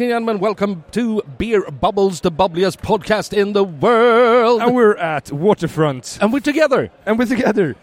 [0.00, 4.62] And gentlemen, welcome to Beer Bubbles, the bubbliest podcast in the world.
[4.62, 6.16] And we're at Waterfront.
[6.22, 6.90] And we're together.
[7.04, 7.76] And we're together.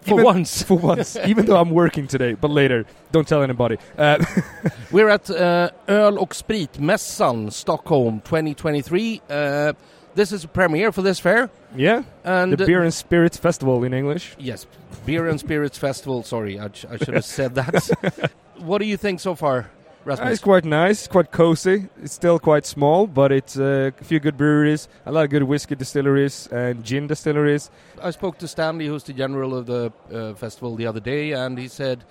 [0.00, 0.64] For Even- once.
[0.64, 1.16] For once.
[1.24, 2.84] Even though I'm working today, but later.
[3.12, 3.76] Don't tell anybody.
[3.96, 4.24] Uh,
[4.90, 9.20] We're at uh, Öl och Spritmässan, Stockholm 2023.
[9.30, 9.72] Uh,
[10.16, 11.48] this is a premiere for this fair.
[11.76, 12.02] yeah.
[12.24, 14.34] And The Beer and Spirits Festival in English.
[14.36, 14.66] Yes,
[15.06, 16.24] Beer and Spirits Festival.
[16.24, 18.32] Sorry, I, sh- I should have said that.
[18.58, 19.70] what do you think so far,
[20.06, 21.88] Uh, it's quite nice, quite cozy.
[22.02, 25.44] It's still quite small, but it's uh, a few good breweries, a lot of good
[25.44, 27.70] whiskey distilleries and gin distilleries.
[28.02, 31.56] I spoke to Stanley, who's the general of the uh, festival, the other day, and
[31.56, 32.04] he said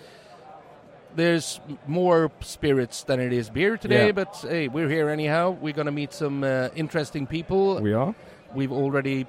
[1.16, 4.08] there's more spirits than it is beer today.
[4.08, 4.12] Yeah.
[4.14, 5.50] But hey, we're here anyhow.
[5.52, 7.82] We're going to meet some uh, interesting people.
[7.82, 8.16] We are.
[8.56, 9.28] We've already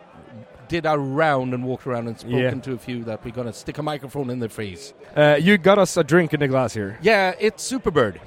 [0.68, 2.50] did our round and walked around and spoken Yeah.
[2.52, 4.94] to a few that we're going to stick a microphone in their face.
[5.16, 6.98] Uh, you got us a drink in the glass here.
[7.02, 8.18] Yeah, it's Superbird.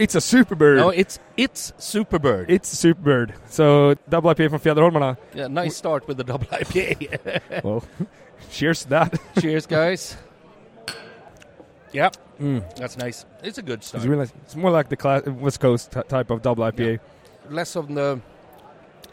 [0.00, 0.76] It's a Superbird.
[0.78, 2.46] No, it's it's Superbird.
[2.48, 3.34] it's Superbird.
[3.48, 5.16] So, double IPA from Fjäderholmarna.
[5.34, 7.62] yeah, nice start with the double IPA.
[7.64, 7.84] well,
[8.50, 9.20] cheers to that.
[9.40, 10.16] Cheers, guys.
[11.92, 12.10] Yeah,
[12.40, 12.62] Mm.
[12.76, 13.26] that's nice.
[13.42, 14.04] It's a good start.
[14.04, 17.00] It's, really, it's more like the cla- West Coast t- type of double IPA.
[17.50, 18.20] Less on the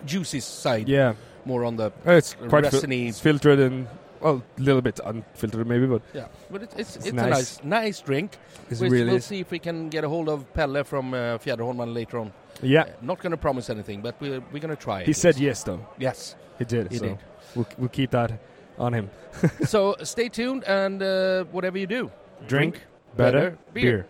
[0.05, 1.15] juicy side, Yeah.
[1.43, 3.87] more on the Uh, It's quite fil- it's filtered and
[4.21, 7.29] well, a little bit unfiltered maybe, but yeah, but it, it's it's, It's a nice.
[7.29, 8.37] nice nice drink.
[8.69, 11.37] it's we'll, really we'll see if we can get a hold of Pelle from uh,
[11.37, 12.31] Fjäderholmen later on.
[12.61, 12.81] yeah.
[12.81, 15.01] Uh, not going to promise anything, but we're we're going to try.
[15.01, 15.07] It.
[15.07, 15.85] He said yes though.
[15.99, 16.35] yes.
[16.59, 16.91] He did.
[16.91, 17.17] He so did.
[17.55, 18.31] We'll, we'll keep that
[18.79, 19.09] on him.
[19.65, 22.11] so stay tuned, and uh, whatever you do,
[22.47, 22.81] Drink,
[23.15, 24.07] better better, beer.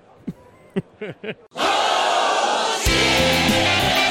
[0.99, 1.35] beer.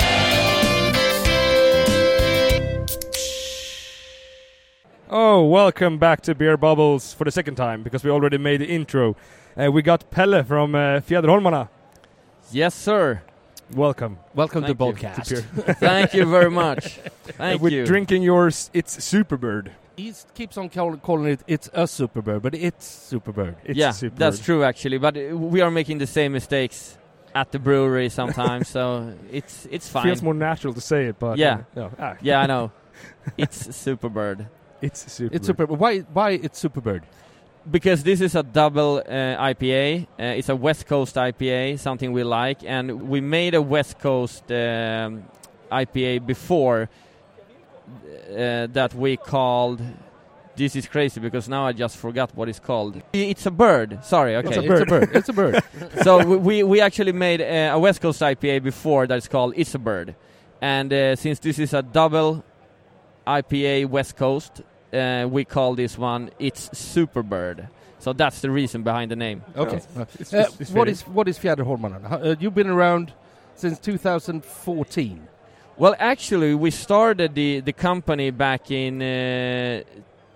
[5.08, 8.66] Oh, welcome back to Beer Bubbles for the second time because we already made the
[8.66, 9.14] intro.
[9.56, 11.68] Uh, we got Pelle from uh, Fjäderholmarna.
[12.50, 13.22] Yes, sir.
[13.72, 14.18] Welcome.
[14.34, 14.92] welcome Thank to you.
[14.92, 15.24] podcast.
[15.26, 15.74] to Beer.
[15.80, 16.98] Thank you very much.
[17.24, 17.86] Thank We're you.
[17.86, 18.70] drinking yours.
[18.72, 19.70] It's Superbird.
[19.96, 23.56] He keeps on call, calling it it's a Superbird, but it's Superbird.
[23.64, 24.16] It's yeah, Superbird.
[24.16, 24.98] that's true actually.
[24.98, 26.98] But uh, we are making the same mistakes
[27.34, 30.04] at the brewery sometimes, so it's it's fine.
[30.04, 31.54] Feels more natural to say it, but Yeah.
[31.54, 31.90] uh, no.
[31.98, 32.72] Ah, yeah, I know.
[33.38, 34.46] it's Superbird
[34.82, 35.34] it's Superbird.
[35.34, 35.78] It's Superbird.
[35.78, 37.02] Why why it's Superbird?
[37.68, 39.10] because this is a double uh,
[39.52, 40.04] IPA.
[40.04, 44.44] Uh, it's a West Coast IPA, something we like, and we made a West Coast
[44.52, 45.24] um,
[45.72, 46.88] IPA before
[48.30, 49.80] uh, that we called.
[50.54, 53.02] This is crazy because now I just forgot what it's called.
[53.12, 53.98] It's a bird.
[54.04, 54.36] Sorry.
[54.36, 54.48] Okay.
[54.48, 55.10] It's a It's a bird.
[55.16, 55.62] it's a bird.
[56.02, 59.74] so we- we we actually made uh, a West Coast IPA before that's called It's
[59.74, 60.14] a Bird,
[60.62, 62.42] and uh, since this is a double
[63.26, 67.68] IPA West Coast, uh, we call this one It's Superbird.
[67.98, 69.42] So that's the reason behind the name.
[69.56, 69.76] Okay.
[69.76, 70.92] It's, Uh, it's, it's what fitting.
[70.92, 72.06] is what is Fjäderholmen?
[72.08, 73.12] How- Uh, you've been around
[73.54, 75.26] since 2014.
[75.78, 79.02] Well, actually, we started the the company back in.
[79.02, 79.82] Uh,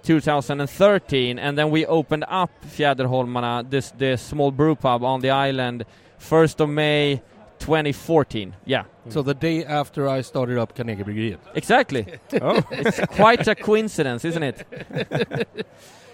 [0.02, 5.84] 2013 and then we opened up Fjäderholmarna, this the small brew pub on the island
[6.18, 7.20] 1st of May
[7.60, 11.38] 2014 yeah So the day after I started up Carnegie Bryggeriet.
[11.54, 12.04] exactly
[12.42, 14.58] oh, it's quite a coincidence isn't it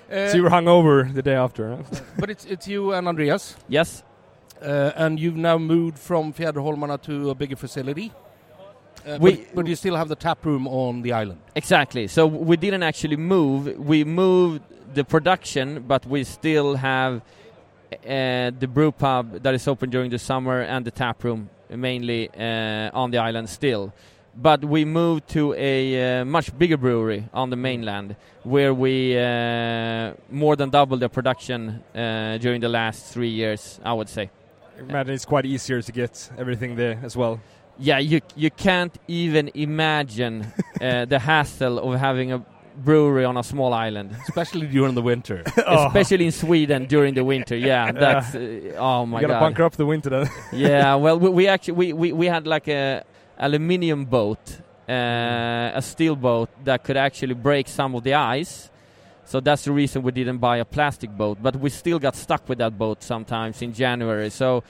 [0.09, 1.65] Uh, so you were hungover the day after.
[1.77, 1.83] Huh?
[2.21, 4.05] but it's it's you and Andreas, yes
[4.63, 8.13] uh, and you've now moved from Fjäderholmarna to a bigger facility.
[9.05, 11.41] Uh, We- but, but you still have the tap room on the island.
[11.57, 12.07] Exactly.
[12.09, 13.61] So we didn't actually move.
[13.93, 14.61] We moved
[14.95, 17.21] the production, but we still have
[18.03, 22.91] the brew pub that is open during the summer and the tap room mainly uh,
[22.93, 23.93] on the island still.
[24.39, 30.13] But we moved to a uh, much bigger brewery on the mainland where we uh,
[30.31, 34.31] more than doubled the production uh, during the last three years, I would say.
[34.79, 37.41] Imagine it's quite easier to get everything there as well.
[37.79, 40.47] Yeah, you you can't even imagine
[40.81, 42.45] uh, the hassle of having a
[42.77, 44.17] brewery on a small island.
[44.29, 45.43] especially during the winter.
[45.57, 47.57] especially in Sweden during the winter.
[47.67, 49.41] Yeah, that's uh, oh my you gotta god.
[49.41, 50.31] bunker up the winter then.
[50.53, 53.03] yeah, well, we, we actually we, we, we had like a
[53.39, 54.39] aluminium boat,
[54.89, 58.71] uh, a steel boat that could actually break some of the ice.
[59.25, 62.49] So that's the reason we didn't buy a plastic boat, but we still got stuck
[62.49, 64.31] with that boat sometimes in January.
[64.31, 64.63] So,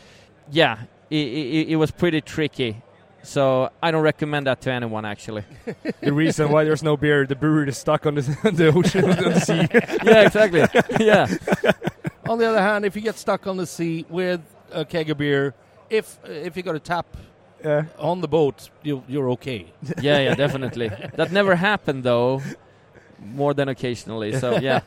[0.50, 0.78] yeah,
[1.10, 2.82] it, it, it was pretty tricky.
[3.26, 5.44] So I don't recommend that to anyone actually.
[6.00, 9.16] the reason why there's no beer, the brewery is stuck on the, the ocean, on
[9.34, 9.66] the sea.
[10.04, 10.60] yeah, exactly.
[11.04, 11.26] yeah,
[12.28, 14.40] on the other hand, if you get stuck on the sea with
[14.72, 15.54] a keg of beer,
[15.90, 17.06] if if you got a tap
[17.64, 17.84] Yeah.
[17.98, 19.72] on the boat, you, you're okay.
[20.00, 20.88] yeah, yeah, definitely.
[21.16, 22.42] That never happened though,
[23.18, 24.38] more than occasionally.
[24.38, 24.80] So yeah,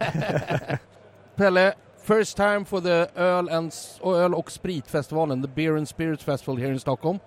[1.35, 5.87] Pelle, first time for the Öl, and, S- or Öl och Spritfestivalen, the Beer and
[5.87, 7.19] Spirits Festival here in Stockholm.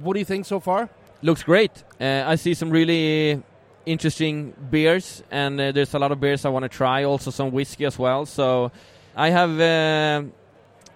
[0.00, 0.88] What do you think so far?
[1.22, 1.84] Looks great.
[2.00, 3.42] Uh, I see some really
[3.86, 7.04] interesting beers, and uh, there's a lot of beers I want to try.
[7.04, 8.26] Also some whiskey as well.
[8.26, 8.70] So
[9.16, 10.22] I have uh,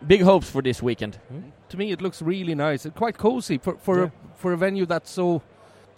[0.07, 1.19] big hopes for this weekend.
[1.69, 2.87] To me, it looks really nice.
[2.87, 4.05] It's quite cozy for for Yeah.
[4.07, 5.43] a, for a venue that's so.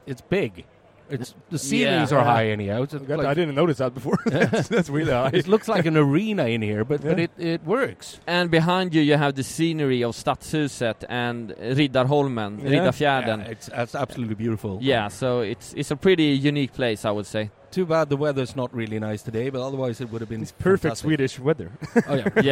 [0.06, 0.64] It's big.
[1.10, 2.18] It's the ceilings Yeah.
[2.18, 2.82] are high anyhow.
[2.82, 4.18] It's I didn't notice that before.
[4.26, 5.30] that's, that's really high.
[5.32, 8.20] it looks like an arena in here, but but it, it works.
[8.26, 12.70] And behind you, you have the scenery of Stadshuset and Riddarholmen, Yeah.
[12.70, 13.38] Riddarfjärden.
[13.44, 14.78] Yeah, it's, it's absolutely beautiful.
[14.82, 17.50] Yeah, so it's it's a pretty unique place, I would say.
[17.70, 20.52] Too bad the weather's not really nice today, but otherwise it would have been It's
[20.52, 21.06] perfect fantastic.
[21.06, 21.70] Swedish weather.
[22.06, 22.28] Oh yeah,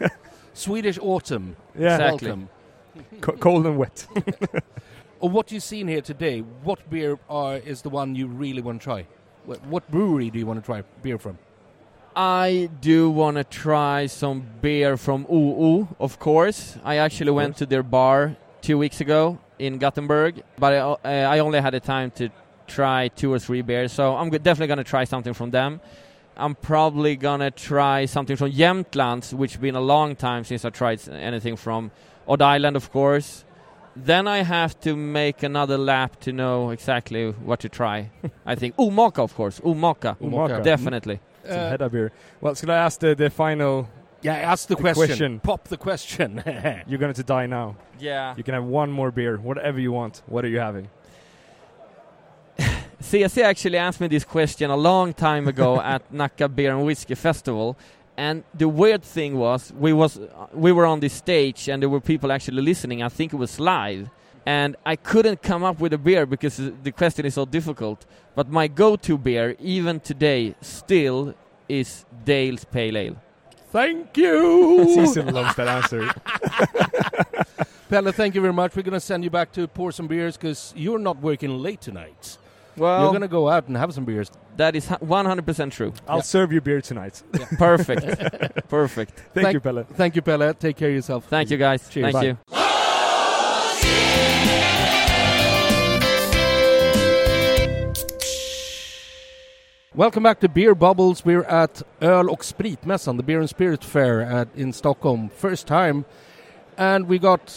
[0.00, 0.08] Yeah,
[0.54, 1.56] Swedish autumn.
[1.78, 2.28] Yeah, Exactly.
[2.28, 2.48] Welcome.
[3.20, 4.06] Co- cold and wet.
[5.24, 8.82] Oh, what you've seen here today, what beer are, is the one you really want
[8.82, 9.06] to try?
[9.46, 11.38] What, what brewery do you want to try beer from?
[12.14, 16.76] I do want to try some beer from OO, of course.
[16.84, 20.98] I actually Of went to their bar two weeks ago in Gothenburg, but I, uh,
[21.30, 22.28] I only had the time to
[22.66, 25.80] try two or three beers, so I'm definitely going to try something from them.
[26.36, 30.66] I'm probably going to try something from Jämtlands, which has been a long time since
[30.66, 31.92] I tried anything from
[32.28, 33.46] Odd Island, of course.
[33.96, 38.10] Then I have to make another lap to know exactly what to try.
[38.46, 39.60] I think Omaka, of course.
[39.60, 40.62] Omaka, Omaka.
[40.62, 41.20] definitely.
[41.46, 42.10] Some Uh, Hedda beer.
[42.40, 43.88] Well, should I ask the, the final?
[44.22, 45.06] yeah, ask the, The question.
[45.06, 45.40] question.
[45.40, 46.42] Pop the question.
[46.88, 47.76] You're going to die now.
[48.00, 48.34] Yeah.
[48.36, 50.22] You can have one more beer, whatever you want.
[50.26, 50.88] What are you having?
[53.00, 57.14] CSC actually asked me this question a long time ago at Nacka Beer and Whiskey
[57.14, 57.76] Festival,
[58.16, 61.88] and the weird thing was we was uh, we were on this stage and there
[61.88, 63.02] were people actually listening.
[63.02, 64.08] I think it was live,
[64.46, 68.06] and I couldn't come up with a beer because the question is so difficult.
[68.34, 71.34] But my go-to beer, even today, still
[71.68, 73.16] is Dale's Pale Ale.
[73.70, 74.84] Thank you.
[74.94, 76.10] Cecil loves that answer.
[77.88, 78.74] Pelle, thank you very much.
[78.76, 81.80] We're going to send you back to pour some beers because you're not working late
[81.80, 82.38] tonight.
[82.76, 84.30] Well, you're going to go out and have some beers.
[84.56, 85.92] that is 100% true.
[86.08, 86.22] I'll Yeah.
[86.22, 87.22] serve you beer tonight.
[87.58, 88.04] Perfect,
[88.68, 89.12] perfect.
[89.34, 89.84] Thank, Thank- you, Pelle.
[89.94, 90.54] Thank you, Pelle.
[90.54, 91.24] Take care of yourself.
[91.28, 91.88] Thank you, guys.
[91.88, 92.12] Cheers.
[92.12, 92.24] Thank Bye.
[92.24, 92.64] you.
[99.94, 101.24] Welcome back to Beer Bubbles.
[101.24, 105.28] We're at Öl och Spritmässan, the Beer and Spirit Fair at, in Stockholm.
[105.28, 106.04] First time.
[106.76, 107.48] And we got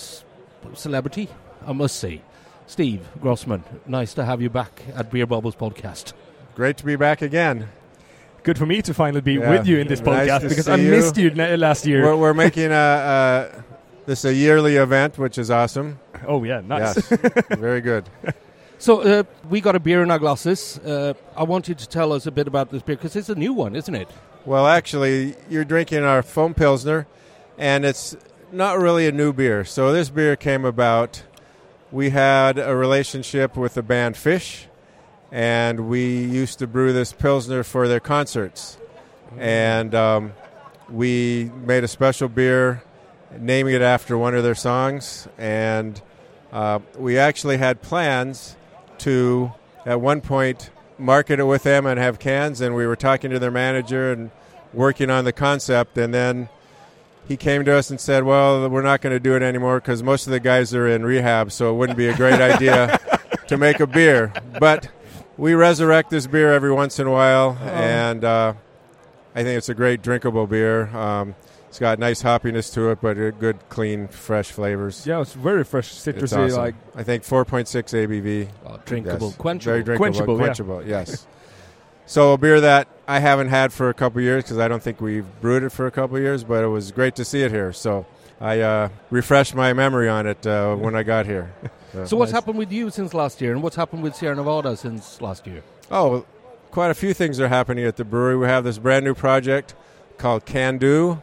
[0.75, 1.27] celebrity,
[1.65, 2.21] I must say.
[2.67, 6.13] Steve Grossman, nice to have you back at Beer Bubbles podcast.
[6.55, 7.69] Great to be back again.
[8.43, 9.49] Good for me to finally be Yeah.
[9.51, 10.91] with you in this Nice podcast because I you.
[10.91, 12.03] missed you na- last year.
[12.03, 13.63] We're, we're making a, a
[14.05, 15.99] this a yearly event, which is awesome.
[16.27, 17.09] oh yeah, nice.
[17.11, 17.21] Yes,
[17.57, 18.09] very good.
[18.79, 20.77] So uh, we got a beer in our glasses.
[20.79, 23.35] Uh, I want you to tell us a bit about this beer because it's a
[23.35, 24.09] new one, isn't it?
[24.45, 27.07] Well, actually, you're drinking our foam pilsner,
[27.57, 28.15] and it's
[28.51, 29.63] not really a new beer.
[29.65, 31.23] So this beer came about.
[31.89, 34.65] We had a relationship with the band Phish,
[35.31, 38.77] and we used to brew this pilsner for their concerts.
[39.37, 40.33] And um,
[40.89, 42.83] we made a special beer,
[43.39, 45.29] naming it after one of their songs.
[45.37, 46.01] And
[46.51, 48.57] uh, we actually had plans
[48.99, 49.53] to,
[49.85, 52.59] at one point, market it with them and have cans.
[52.59, 54.29] And we were talking to their manager and
[54.73, 55.97] working on the concept.
[55.97, 56.49] And then
[57.27, 60.01] he came to us and said, "Well, we're not going to do it anymore because
[60.03, 62.99] most of the guys are in rehab, so it wouldn't be a great idea
[63.47, 64.89] to make a beer." But
[65.37, 68.53] we resurrect this beer every once in a while, and uh,
[69.35, 70.87] I think it's a great drinkable beer.
[70.95, 71.35] Um,
[71.69, 75.05] it's got nice hoppiness to it, but good, clean, fresh flavors.
[75.05, 76.47] Yeah, it's very fresh, It's citrusy.
[76.47, 76.57] awesome.
[76.61, 78.85] Like I think 4.6 ABV.
[78.85, 79.37] Drinkable, Yes.
[79.37, 79.63] quenchable.
[79.63, 80.47] Very drinkable, Quenchable, yeah.
[80.47, 80.87] quenchable.
[80.87, 81.27] Yes.
[82.09, 85.01] So a beer that I haven't had for a couple years because I don't think
[85.01, 87.73] we've brewed it for a couple years, but it was great to see it here.
[87.73, 88.05] So
[88.39, 91.51] I uh, refreshed my memory on it uh, when I got here.
[92.05, 92.41] So what's Nice.
[92.41, 95.63] happened with you since last year, and what's happened with Sierra Nevada since last year?
[95.91, 96.25] Oh,
[96.71, 98.37] quite a few things are happening at the brewery.
[98.37, 99.75] We have this brand new project
[100.17, 101.21] called Can Do,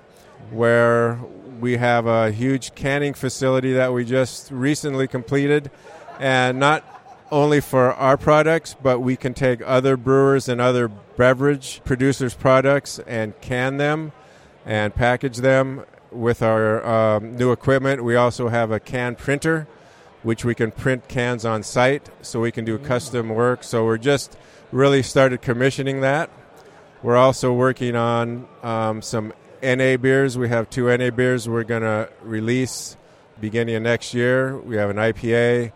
[0.51, 1.19] where
[1.61, 5.71] we have a huge canning facility that we just recently completed,
[6.19, 6.94] and not
[7.35, 13.01] only for our products, but we can take other brewers and other beverage producers' products
[13.09, 14.13] and can them
[14.65, 18.05] and package them with our um, new equipment.
[18.05, 19.67] We also have a can printer,
[20.23, 23.65] which we can print cans on site, so we can do custom work.
[23.65, 24.39] So we're just
[24.71, 26.31] really started commissioning that.
[27.03, 30.39] We're also working on um, some NA beers.
[30.39, 32.97] We have two NA beers we're going to release
[33.41, 34.57] beginning of next year.
[34.57, 35.73] We have an IPA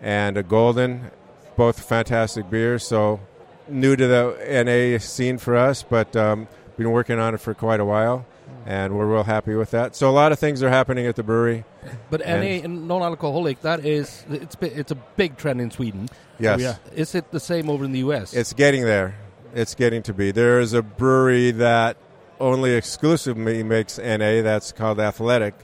[0.00, 1.10] and a Golden,
[1.56, 2.86] both fantastic beers.
[2.86, 3.20] So
[3.68, 7.80] new to the NA scene for us, but um, been working on it for quite
[7.80, 8.24] a while,
[8.66, 9.94] and we're real happy with that.
[9.96, 11.64] So a lot of things are happening at the brewery.
[12.10, 16.08] But And- any non-alcoholic, that is, it's it's a big trend in Sweden.
[16.38, 16.76] Yes, yeah.
[16.94, 18.32] Is it the same over in the U.S.?
[18.34, 19.16] it's getting there.
[19.54, 20.30] It's getting to be.
[20.30, 21.96] There is a brewery that
[22.38, 24.42] only exclusively makes NA.
[24.42, 25.54] That's called Athletic,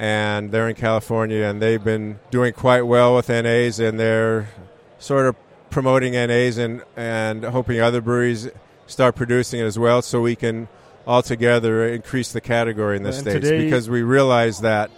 [0.00, 4.48] and they're in California, and they've been doing quite well with NAs, and they're
[4.98, 5.36] sort of
[5.68, 8.48] promoting NAs and and hoping other breweries
[8.86, 10.68] start producing it as well, so we can
[11.06, 14.90] all together increase the category in the And states today- because we realize that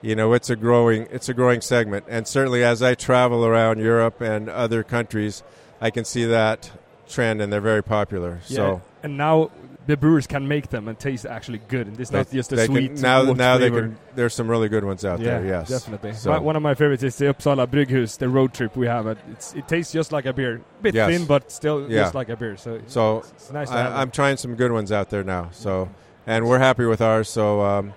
[0.00, 3.78] you know it's a growing it's a growing segment, and certainly as I travel around
[3.78, 5.44] Europe and other countries,
[5.80, 6.72] I can see that
[7.08, 8.40] trend, and they're very popular.
[8.48, 8.56] Yeah.
[8.56, 9.52] So and now
[9.86, 12.56] the brewers can make them and taste actually good, and it's not they- just a
[12.56, 13.00] they can- sweet.
[13.02, 13.88] now warm now they flavor.
[13.88, 13.98] can.
[14.14, 15.46] There's some really good ones out yeah, there.
[15.46, 16.12] Yes, definitely.
[16.12, 19.06] So- My- one of my favorites is the Uppsala Brygghus, the road trip we have.
[19.08, 21.10] It, it's, it tastes just like a beer, a bit Yes.
[21.10, 22.02] thin, but still Yeah.
[22.02, 22.56] just like a beer.
[22.56, 23.92] So, So it's, it's nice to have.
[23.92, 25.48] I, I'm trying some good ones out there now.
[25.52, 25.88] So,
[26.26, 27.28] and we're happy with ours.
[27.28, 27.94] So, um,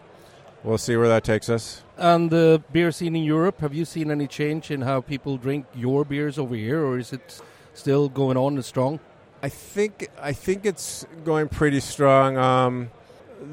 [0.64, 1.84] we'll see where that takes us.
[1.98, 5.66] and the beer scene in Europe, have you seen any change in how people drink
[5.76, 7.40] your beers over here, or is it
[7.76, 9.00] still going on and strong?
[9.42, 12.38] I think I think it's going pretty strong.
[12.38, 12.92] Um,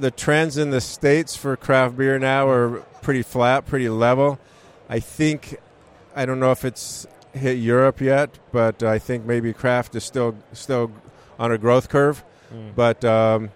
[0.01, 4.39] the trends in the states for craft beer now are pretty flat, pretty level.
[4.89, 5.59] I think
[6.15, 10.37] I don't know if it's hit Europe yet, but I think maybe craft is still
[10.53, 10.91] still
[11.39, 12.25] on a growth curve.
[12.53, 12.75] Mm.
[12.75, 13.51] But um,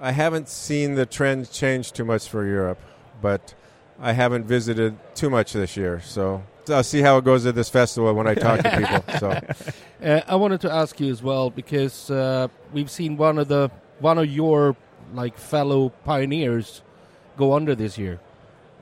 [0.00, 2.80] I haven't seen the trends change too much for Europe.
[3.22, 3.54] But
[4.00, 7.68] I haven't visited too much this year, so I'll see how it goes at this
[7.68, 8.70] festival when I talk to
[9.10, 9.18] people.
[9.18, 9.40] So
[10.04, 13.70] Uh, I wanted to ask you as well because uh, we've seen one of the
[14.00, 14.76] one of your
[15.14, 16.82] like fellow pioneers
[17.36, 18.18] go under this year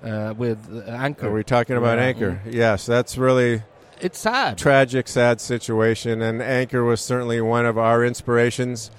[0.03, 1.29] uh, with uh, Anchor.
[1.29, 2.05] are we talking about Yeah.
[2.05, 2.41] Anchor?
[2.49, 3.63] Yes, that's really
[4.01, 4.59] it's sad.
[4.59, 6.23] tragic, sad situation.
[6.23, 8.91] And Anchor was certainly one of our inspirations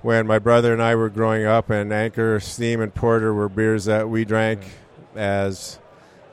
[0.00, 1.68] when my brother and I were growing up.
[1.70, 4.60] And Anchor, Steam, and Porter were beers that we drank
[5.14, 5.78] as,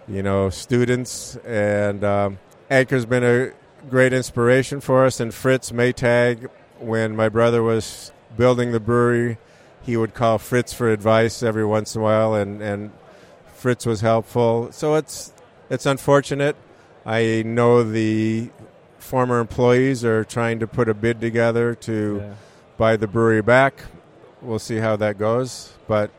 [0.08, 1.36] you know, students.
[1.46, 3.52] And um, Anchor's been a
[3.90, 5.20] great inspiration for us.
[5.20, 9.38] And Fritz Maytag, when my brother was building the brewery,
[9.84, 12.92] he would call Fritz for advice every once in a while, and, and
[13.54, 14.72] Fritz was helpful.
[14.72, 15.32] So it's
[15.70, 16.56] it's unfortunate.
[17.06, 18.50] I know the
[18.98, 22.34] former employees are trying to put a bid together to Yeah.
[22.78, 23.86] buy the brewery back.
[24.42, 26.10] We'll see how that goes, but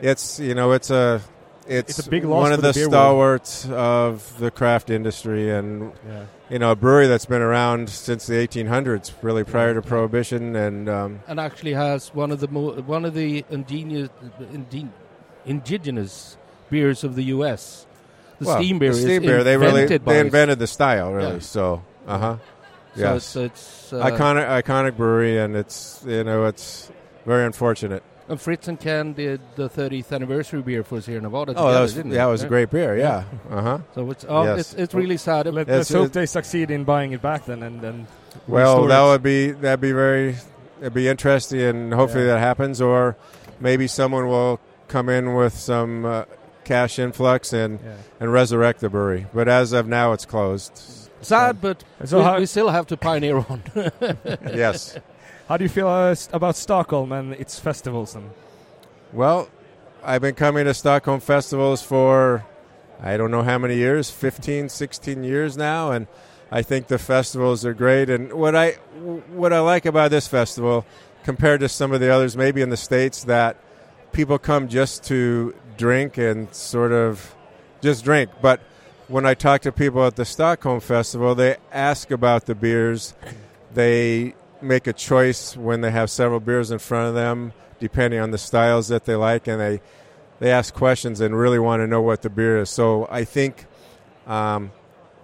[0.00, 1.22] it's you know it's a
[1.66, 2.92] it's, It's a big loss one of the the, beer world.
[2.92, 6.24] stalwarts of the craft industry, and Yeah.
[6.50, 10.88] you know a brewery that's been around since the 1800s, really prior to prohibition, and
[10.88, 14.08] um, and actually has one of the mo- one of the ingenious,
[15.46, 16.36] indigenous
[16.70, 17.86] beers of the U.S.
[18.38, 19.44] The well, steam beer the is steam beer.
[19.44, 21.34] They really invented they invented the style, really.
[21.34, 21.38] Yeah.
[21.40, 22.36] So, uh huh.
[22.94, 26.90] So it's, it's uh, iconic iconic brewery and it's you know it's
[27.24, 31.22] very unfortunate And Fritz and Ken did the 30th anniversary beer for us here in
[31.22, 31.52] Nevada.
[31.52, 32.30] oh together, that was didn't that they?
[32.30, 34.58] was a great beer yeah uh-huh So it's oh, Yes.
[34.60, 35.46] it's, it's really sad.
[35.46, 38.06] Let, It's- let's hope they succeed in buying it back then, and then
[38.48, 39.08] well that it.
[39.10, 40.36] would be that'd be very
[40.80, 42.34] it'd be interesting and hopefully Yeah.
[42.34, 43.16] that happens or
[43.60, 44.58] maybe someone will
[44.88, 46.24] come in with some uh,
[46.64, 47.94] cash influx and Yeah.
[48.20, 50.72] and resurrect the brewery but as of now it's closed
[51.20, 53.62] sad, but So we, we still have to pioneer on.
[54.64, 54.98] yes
[55.48, 58.14] how do you feel uh, about Stockholm and its festivals?
[58.14, 58.30] And
[59.12, 59.48] Well,
[60.02, 62.44] I've been coming to Stockholm festivals for
[63.00, 66.06] I don't know how many years, 15, 16 years now and
[66.50, 68.72] I think the festivals are great and what I
[69.32, 70.84] what I like about this festival
[71.24, 73.56] compared to some of the others maybe in the states that
[74.12, 77.34] people come just to drink and sort of
[77.80, 78.60] just drink, but
[79.08, 83.14] when I talk to people at the Stockholm festival, they ask about the beers.
[83.74, 87.52] They make a choice when they have several beers in front of them
[87.82, 89.80] depending on the styles that they like, and they
[90.38, 92.70] they ask questions and really want to know what the beer is.
[92.70, 93.66] So I think
[94.26, 94.70] um,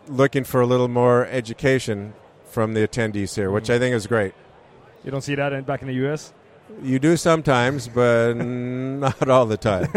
[0.09, 2.15] looking for a little more education
[2.47, 4.35] from the attendees here, which I think is great.
[5.05, 6.33] you don't see that in, back in the U.S.
[6.83, 9.89] You do sometimes, but not all the time.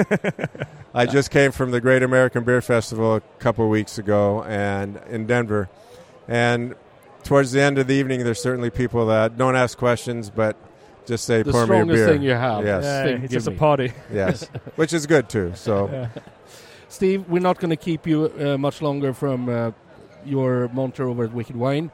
[0.93, 5.01] I just came from the Great American Beer Festival a couple of weeks ago, and
[5.09, 5.67] in Denver,
[6.27, 6.75] and
[7.23, 10.55] towards the end of the evening, there's certainly people that don't ask questions, but
[11.05, 12.63] just say, the "Pour me a strongest beer." thing you have.
[12.65, 12.83] Yes.
[12.83, 13.91] Yeah, Thing, it's give just a party.
[14.13, 15.53] yes, which is good too.
[15.55, 15.89] So.
[15.91, 16.09] Yeah.
[16.89, 19.71] Steve, we're not going to keep you uh, much longer from uh,
[20.25, 21.89] your monter over at Wicked Wine,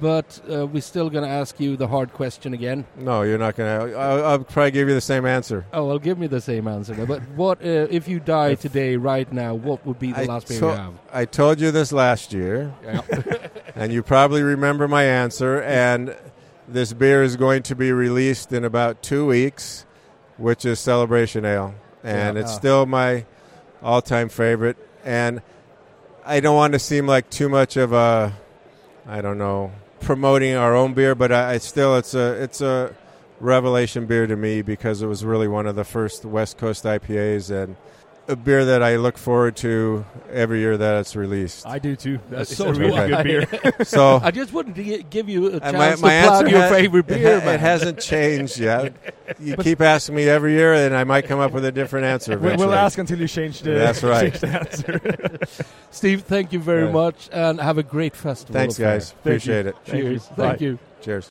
[0.00, 2.86] but uh, we're still going to ask you the hard question again.
[2.96, 3.98] No, you're not going to.
[3.98, 5.66] I'll, I'll probably give you the same answer.
[5.72, 6.94] Oh, well, give me the same answer.
[7.06, 9.54] But what uh, if you die If- today, right now?
[9.54, 10.94] What would be the I last beer to- you have?
[11.12, 13.00] I told you this last year, Yeah.
[13.76, 15.62] and you probably remember my answer.
[15.62, 16.16] And
[16.66, 19.84] this beer is going to be released in about two weeks,
[20.36, 22.42] which is Celebration Ale, and Yeah.
[22.42, 22.56] it's Ah.
[22.56, 23.24] still my
[23.82, 24.76] all-time favorite.
[25.04, 25.42] And
[26.24, 28.32] I don't want to seem like too much of a,
[29.08, 32.92] I don't know, promoting our own beer, but I, I still it's a it's a
[33.40, 37.50] revelation beer to me because it was really one of the first West Coast IPAs
[37.50, 37.76] and
[38.28, 41.66] a beer that I look forward to every year that it's released.
[41.66, 42.18] I do too.
[42.28, 43.74] That's so a really do good beer.
[43.84, 46.60] So I just wanted to give you a chance my, my to plug answer your
[46.62, 48.94] ha- favorite it, beer, ha- it hasn't changed yet.
[49.40, 52.38] You keep asking me every year, and I might come up with a different answer.
[52.38, 52.68] We- Eventually.
[52.68, 54.32] we'll ask until you change the, That's right.
[54.32, 55.38] change the answer.
[55.90, 56.92] Steve, thank you very Yeah.
[56.92, 58.52] much, and have a great festival.
[58.54, 58.94] Thanks, affair.
[58.94, 59.10] guys.
[59.12, 59.74] Appreciate it.
[59.84, 60.02] Thank you.
[60.10, 60.26] Cheers.
[60.36, 60.78] Thank you.
[61.02, 61.30] Cheers.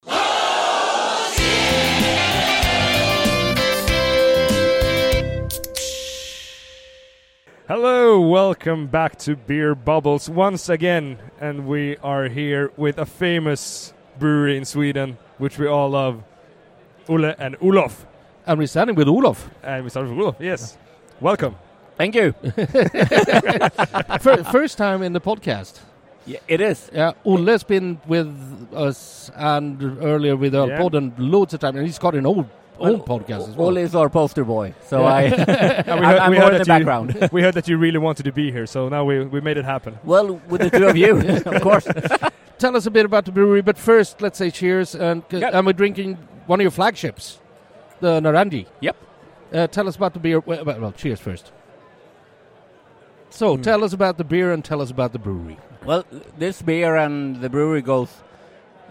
[7.68, 13.92] Hello, welcome back to Beer Bubbles once again, and we are here with a famous
[14.20, 16.24] brewery in Sweden, which we all love,
[17.10, 18.06] Olle and Olof.
[18.46, 19.50] And we're standing with Olof.
[19.64, 20.36] And we start with Olof.
[20.40, 20.78] Yes,
[21.20, 21.56] welcome.
[21.98, 22.34] Thank you.
[24.20, 25.80] Fir- First time in the podcast.
[26.28, 26.90] Yeah, it is.
[26.94, 28.28] Yeah, Olle's been with
[28.75, 30.78] us and earlier with our Yeah.
[30.78, 32.48] pod and loads of time, and he's got an old
[32.79, 33.68] own Well, podcast as well.
[33.68, 35.14] Olle is our poster boy, so Yeah.
[35.14, 35.22] I,
[35.88, 37.29] And we I'm, heard- I'm we more heard in the you- background.
[37.31, 39.66] we heard that you really wanted to be here, so now we we made it
[39.66, 39.98] happen.
[40.03, 41.88] well, with the two of you, of course.
[42.57, 44.96] Tell us a bit about the brewery, but first, let's say cheers.
[44.96, 45.53] And, Yep.
[45.53, 47.40] and we're drinking one of your flagships,
[48.00, 48.66] the Narangi.
[48.79, 48.96] Yep.
[49.53, 50.40] Uh, tell us about the beer.
[50.40, 51.51] Well, well, well, cheers first.
[53.29, 55.57] So, tell us about the beer and tell us about the brewery.
[55.85, 56.05] Well,
[56.38, 58.09] this beer and the brewery goes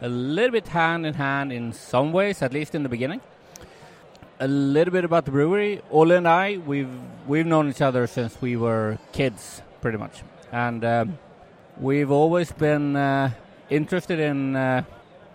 [0.03, 3.21] a little bit hand in hand in some ways, at least in the beginning.
[4.41, 5.81] A little bit about the brewery.
[5.93, 6.91] Olle and I, we've
[7.29, 11.19] we've known each other since we were kids, pretty much, and um,
[11.79, 13.31] we've always been uh,
[13.71, 14.83] interested in uh,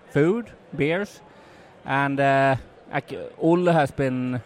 [0.09, 1.21] food, beers,
[1.85, 2.57] and uh,
[2.91, 4.41] like, Olle has been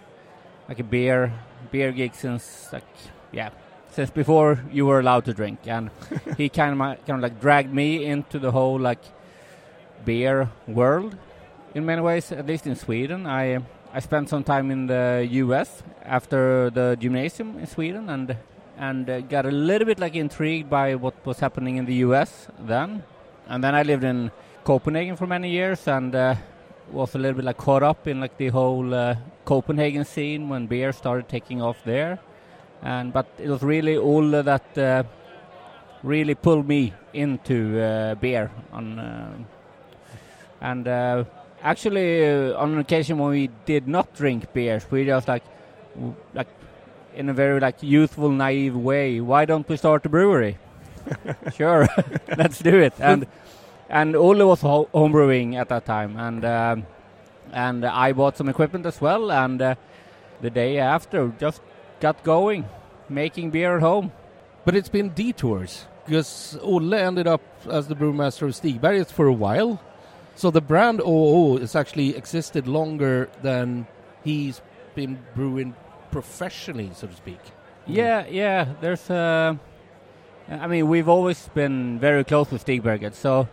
[0.70, 1.34] like a beer
[1.72, 2.86] beer geek since like
[3.32, 3.50] yeah
[3.90, 5.90] since before you were allowed to drink, and
[6.38, 9.02] he kind of kind of like dragged me into the whole like
[10.06, 11.18] beer world
[11.74, 12.32] in many ways.
[12.32, 13.64] At least in Sweden, I
[13.96, 15.84] I spent some time in the U.S.
[16.04, 18.36] after the gymnasium in Sweden, and
[18.78, 22.48] and uh, got a little bit like intrigued by what was happening in the U.S.
[22.60, 23.04] then,
[23.48, 24.32] and then I lived in
[24.64, 26.16] Copenhagen for many years and.
[26.16, 26.36] Uh,
[26.92, 30.68] was a little bit like caught up in like the whole uh, Copenhagen scene when
[30.68, 32.20] beer started taking off there,
[32.82, 35.04] and but it was really all that uh,
[36.04, 39.38] really pulled me into uh, beer on uh,
[40.62, 40.88] and
[41.64, 45.44] actually uh, on an occasion when we did not drink beers we just like
[45.96, 46.48] w- like
[47.16, 50.58] in a very like youthful naive way why don't we start a brewery?
[51.56, 51.88] Sure
[52.38, 52.94] let's do it.
[53.00, 53.28] And
[53.90, 56.86] and Olle was ho- homebrewing at that time and um,
[57.52, 59.76] and I bought some equipment as well and uh,
[60.42, 61.62] the day after just
[62.00, 62.66] got going
[63.10, 64.12] making beer at home.
[64.66, 69.34] But it's been detours because Olle ended up as the brewmaster of Stigberget for a
[69.34, 69.80] while.
[70.36, 73.88] So the brand OO has actually existed longer than
[74.24, 74.62] he's
[74.96, 75.76] been brewing
[76.12, 77.40] professionally, so to speak.
[77.86, 78.74] Yeah, yeah.
[78.82, 79.56] There's uh,
[80.50, 83.14] I mean, we've always been very close with Stigberget.
[83.14, 83.48] So,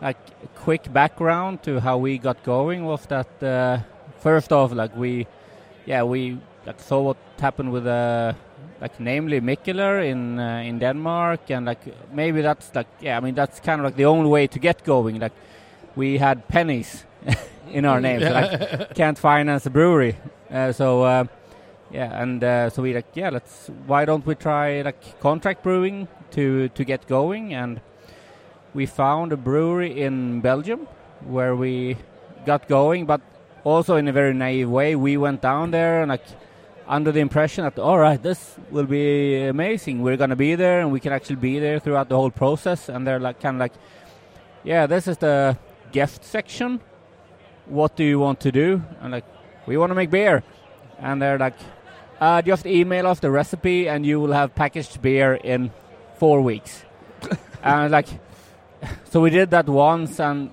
[0.00, 3.78] like, a quick background to how we got going was that uh,
[4.18, 5.26] first off, like we,
[5.86, 8.32] yeah, we like saw what happened with uh,
[8.80, 11.80] like namely Mikkeller in uh, in Denmark, and like
[12.12, 14.82] maybe that's like yeah, I mean that's kind of like the only way to get
[14.84, 15.20] going.
[15.20, 15.32] Like,
[15.96, 17.04] we had pennies
[17.70, 18.24] in our names.
[18.24, 20.16] so, like, can't finance a brewery,
[20.50, 21.02] uh, so.
[21.02, 21.24] Uh,
[21.94, 23.70] yeah, and uh, so we like, yeah, let's.
[23.86, 27.54] Why don't we try like contract brewing to to get going?
[27.54, 27.80] And
[28.74, 30.88] we found a brewery in Belgium
[31.24, 31.96] where we
[32.44, 33.20] got going, but
[33.62, 34.96] also in a very naive way.
[34.96, 36.26] We went down there and like
[36.88, 40.02] under the impression that all right, this will be amazing.
[40.02, 42.88] We're gonna be there, and we can actually be there throughout the whole process.
[42.88, 43.74] And they're like kind of like,
[44.64, 45.56] yeah, this is the
[45.94, 46.80] guest section.
[47.66, 48.82] What do you want to do?
[49.00, 49.24] And like,
[49.64, 50.42] we want to make beer.
[50.98, 51.54] And they're like,
[52.20, 55.70] uh, just email us the recipe and you will have packaged beer in
[56.18, 56.84] four weeks.
[57.62, 58.08] and like,
[59.04, 60.50] so we did that once and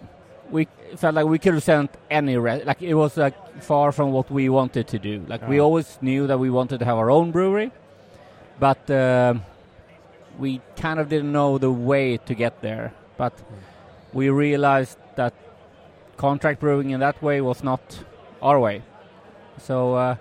[0.52, 4.12] we felt like we could have sent any re- like it was like far from
[4.12, 5.26] what we wanted to do.
[5.28, 7.72] Like we always knew that we wanted to have our own brewery,
[8.60, 9.44] but um
[10.40, 12.94] we kind of didn't know the way to get there.
[13.18, 13.34] But
[14.14, 15.34] we realized that
[16.18, 17.82] contract brewing in that way was not
[18.42, 18.82] our way.
[19.58, 20.16] So uh,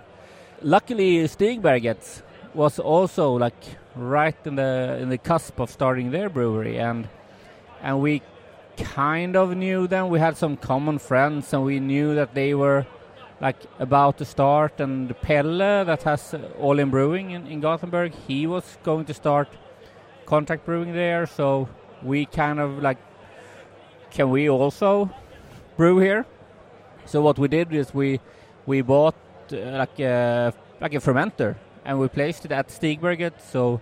[0.61, 2.21] luckily, Stigberget
[2.53, 3.55] was also like
[3.95, 7.07] right in the in the cusp of starting their brewery, and
[7.81, 8.21] and we
[8.77, 10.09] kind of knew them.
[10.09, 12.85] We had some common friends, and we knew that they were
[13.41, 18.13] like about to start, and Pelle that has uh, All In Brewing in, in Gothenburg,
[18.27, 19.47] he was going to start
[20.25, 21.25] contract brewing there.
[21.25, 21.67] So
[22.03, 22.97] we kind of like,
[24.11, 25.09] can we also
[25.77, 26.25] brew here?
[27.05, 28.19] So what we did is we
[28.65, 29.15] we bought
[29.51, 33.41] uh, like a like a fermenter and we placed it at Stigberget.
[33.41, 33.81] So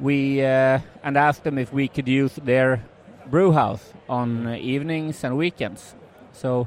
[0.00, 2.82] we uh, and asked them if we could use their
[3.26, 5.94] brew house on evenings and weekends.
[6.32, 6.66] So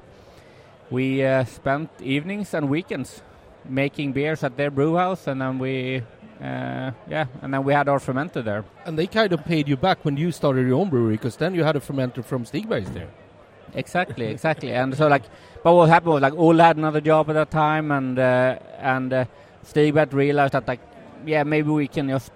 [0.89, 3.21] we uh, spent evenings and weekends
[3.67, 6.04] making beers at their brew house, and then we,
[6.41, 8.65] uh, yeah, and then we had our fermenter there.
[8.86, 11.56] And they kind of paid you back when you started your own brewery, because then
[11.56, 13.10] you had a fermenter from Stigbergs there.
[13.74, 14.71] Exactly, exactly.
[14.71, 15.24] and so like,
[15.63, 19.12] but what happened was like Olle had another job at that time, and uh, and
[19.13, 19.26] uh,
[19.65, 20.80] Stigberg realized that like,
[21.26, 22.32] yeah, maybe we can just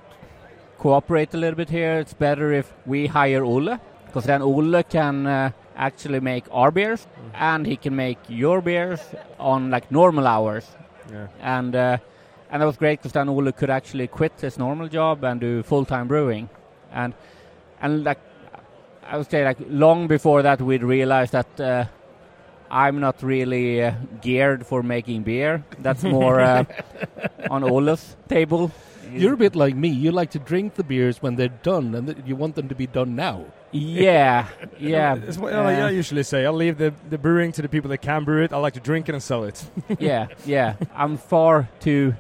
[0.78, 2.00] cooperate a little bit here.
[2.00, 7.08] It's better if we hire Olle, because then Olle can uh, actually make our beers,
[7.34, 9.00] and he can make your beers
[9.40, 10.66] on like normal hours.
[11.12, 11.28] Yeah.
[11.42, 11.98] and uh,
[12.52, 15.64] and that was great because then Olle could actually quit his normal job and do
[15.64, 16.50] full time brewing,
[16.92, 17.14] and
[17.82, 18.20] and like
[19.08, 21.86] I would say like long before that we'd realized that uh,
[22.72, 25.64] I'm not really uh, geared for making beer.
[25.80, 26.66] That's more uh,
[27.50, 28.72] on Olle's table.
[29.12, 29.90] You're a bit like me.
[29.90, 32.76] You like to drink the beers when they're done, and th- you want them to
[32.76, 33.46] be done now.
[33.72, 34.48] yeah,
[34.80, 36.46] yeah, It's what I uh, usually say.
[36.46, 38.54] I'll leave the, the brewing to the people that can brew it.
[38.54, 39.64] I like to drink it and sell it.
[40.00, 40.76] yeah, yeah.
[40.94, 42.16] I'm far too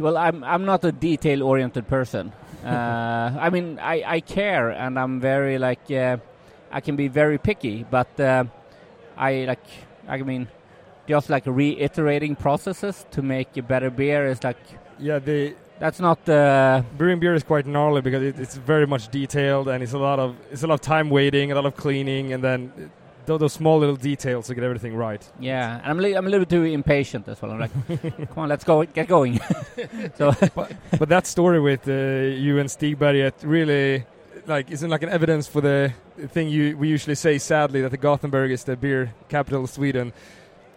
[0.00, 2.32] Well, I'm I'm not a detail oriented person.
[2.64, 5.90] Uh, I mean, I, I care and I'm very like.
[5.90, 6.16] Uh,
[6.72, 8.44] I can be very picky, but uh,
[9.18, 9.66] I like.
[10.08, 10.48] I mean,
[11.06, 14.56] just like reiterating processes to make a better beer is like.
[14.98, 16.26] yeah, the That's not.
[16.26, 19.98] Uh, brewing beer is quite gnarly because it, it's very much detailed and it's a
[19.98, 22.72] lot of it's a lot of time waiting, a lot of cleaning, and then
[23.24, 25.22] uh, tho- those small little details to get everything right.
[25.40, 27.52] yeah, and I'm li- I'm a little bit too impatient as well.
[27.52, 27.72] I'm like,
[28.28, 29.40] come on, let's go, get going.
[30.16, 30.32] so
[30.98, 34.04] but that story with uh, you and Stigberget really
[34.46, 35.92] like isn't like an evidence for the
[36.28, 40.12] thing you we usually say sadly that the Gothenburg is the beer capital of Sweden.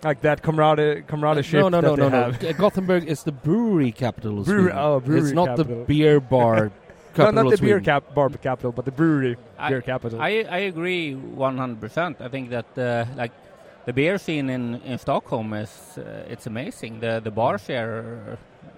[0.03, 2.53] Like that camaraderie, camaraderie no, no, no, no, no.
[2.53, 4.77] Gothenburg is the brewery capital of Brewery- Sweden.
[4.79, 6.71] oh, brewery it's not the beer bar
[7.17, 10.21] No, not of the beer cap bar capital, but the brewery I- beer capital.
[10.21, 12.21] I, I agree 100%.
[12.21, 13.31] I think that uh, like
[13.85, 16.99] the beer scene in, in Stockholm is uh, it's amazing.
[16.99, 18.37] The the bars here are,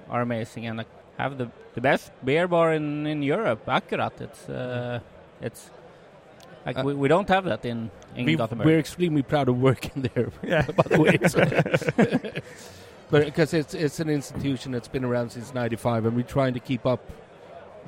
[0.10, 3.66] are amazing and like, have the, the best beer bar in, in Europe.
[3.68, 4.14] Akkurat.
[4.22, 5.00] It's uh,
[5.42, 5.70] it's
[6.66, 8.66] like Uh, we, we don't have that in in We, Gothenburg.
[8.66, 10.66] we're extremely proud of working there, yeah.
[10.76, 11.18] by the way.
[13.12, 16.60] but because it's it's an institution that's been around since '95, and we're trying to
[16.60, 17.00] keep up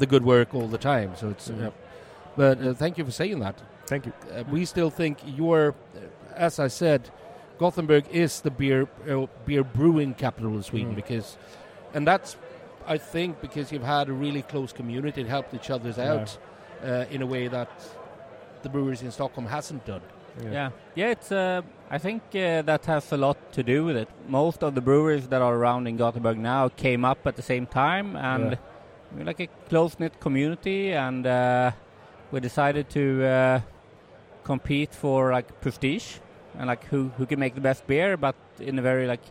[0.02, 1.10] the good work all the time.
[1.16, 1.50] So it's.
[1.50, 1.68] Mhm.
[1.68, 1.72] Uh,
[2.38, 3.56] but uh, thank you for saying that.
[3.92, 4.14] Thank you.
[4.36, 7.02] Uh, we still think you're, uh, as I said,
[7.60, 11.02] Gothenburg is the beer uh, beer brewing capital of Sweden Mm.
[11.04, 11.38] because,
[11.96, 12.38] and that's,
[12.96, 16.14] I think, because you've had a really close community, it helped each other's Yeah.
[16.14, 16.38] out
[16.84, 17.70] uh, in a way that
[18.64, 20.02] the breweries in Stockholm hasn't done.
[20.52, 21.12] Yeah, yeah.
[21.12, 21.32] It's.
[21.32, 21.62] Uh,
[21.96, 24.08] I think uh, that has a lot to do with it.
[24.30, 27.66] Most of the breweries that are around in Gothenburg now came up at the same
[27.66, 28.58] time, and Yeah.
[29.16, 31.72] We're like a close knit community, and uh,
[32.32, 33.60] we decided to uh,
[34.44, 36.18] compete for like prestige
[36.58, 39.22] and like who who can make the best beer, but in a very like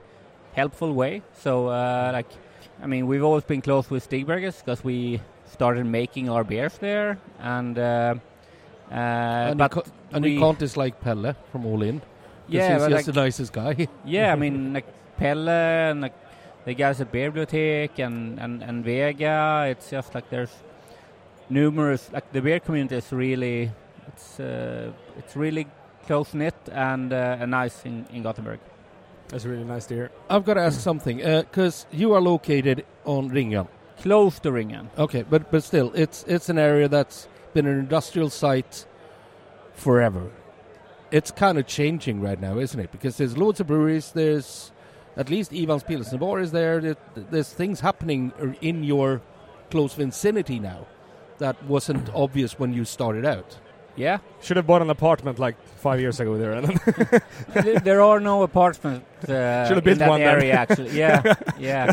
[0.55, 1.23] helpful way.
[1.35, 2.29] So uh, like,
[2.83, 5.21] I mean, we've always been close with Stigbergers because we
[5.53, 7.79] started making our beers there, and.
[7.79, 8.15] Uh,
[8.91, 12.03] uh, and but you, and we- you can't dislike Pelle from All In.
[12.49, 13.87] Yeah, he's just like- the nicest guy.
[14.05, 16.15] yeah, I mean, like Pelle and like
[16.71, 20.55] the guys at Beerbibliotek and, and, and Vega, it's just like there's
[21.49, 23.73] numerous, like the beer community is really,
[24.07, 25.67] it's uh, it's really
[26.07, 28.61] close knit and uh, and nice in, in Gothenburg.
[29.29, 30.11] That's really nice to hear.
[30.29, 33.67] I've got to ask something because you are located on Ringön,
[33.99, 34.87] Close to Ringön.
[34.97, 38.87] Okay, but but still, it's it's an area that's been an industrial site
[39.75, 40.31] forever.
[41.11, 42.93] It's kind of changing right now, isn't it?
[42.93, 44.13] Because there's loads of breweries.
[44.13, 44.71] There's
[45.17, 46.81] at least Ivan's Pilsner Bar is there.
[46.81, 49.21] There- There's things happening in your
[49.71, 50.87] close vicinity now
[51.39, 53.59] that wasn't obvious when you started out.
[53.97, 56.53] Yeah, Should have bought an apartment like five years ago there.
[56.53, 57.21] And then
[57.63, 60.29] Th- there are no apartments uh, Should've in that one then.
[60.37, 60.55] area.
[60.55, 61.93] Actually, yeah, yeah.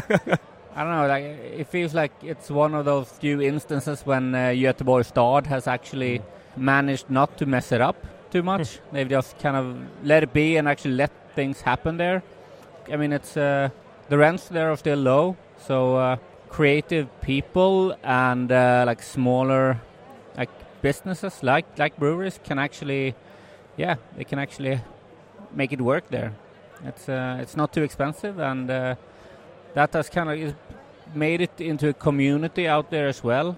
[0.75, 1.08] I don't know.
[1.08, 5.67] Like it feels like it's one of those few instances when uh, Göteborg Stad has
[5.67, 6.21] actually
[6.56, 7.97] managed not to mess it up
[8.32, 8.80] too much.
[8.93, 9.75] They've just kind of
[10.06, 12.21] let it be and actually let things happen there.
[12.91, 13.69] I mean, it's uh,
[14.10, 16.17] the rents there are still low, so uh,
[16.50, 19.82] creative people and uh, like smaller
[20.38, 20.50] like
[20.82, 23.13] businesses like like breweries can actually,
[23.76, 24.80] yeah, they can actually
[25.54, 26.34] make it work there.
[26.86, 30.56] It's it's not too expensive, and that has kind of
[31.13, 33.58] made it into a community out there as well,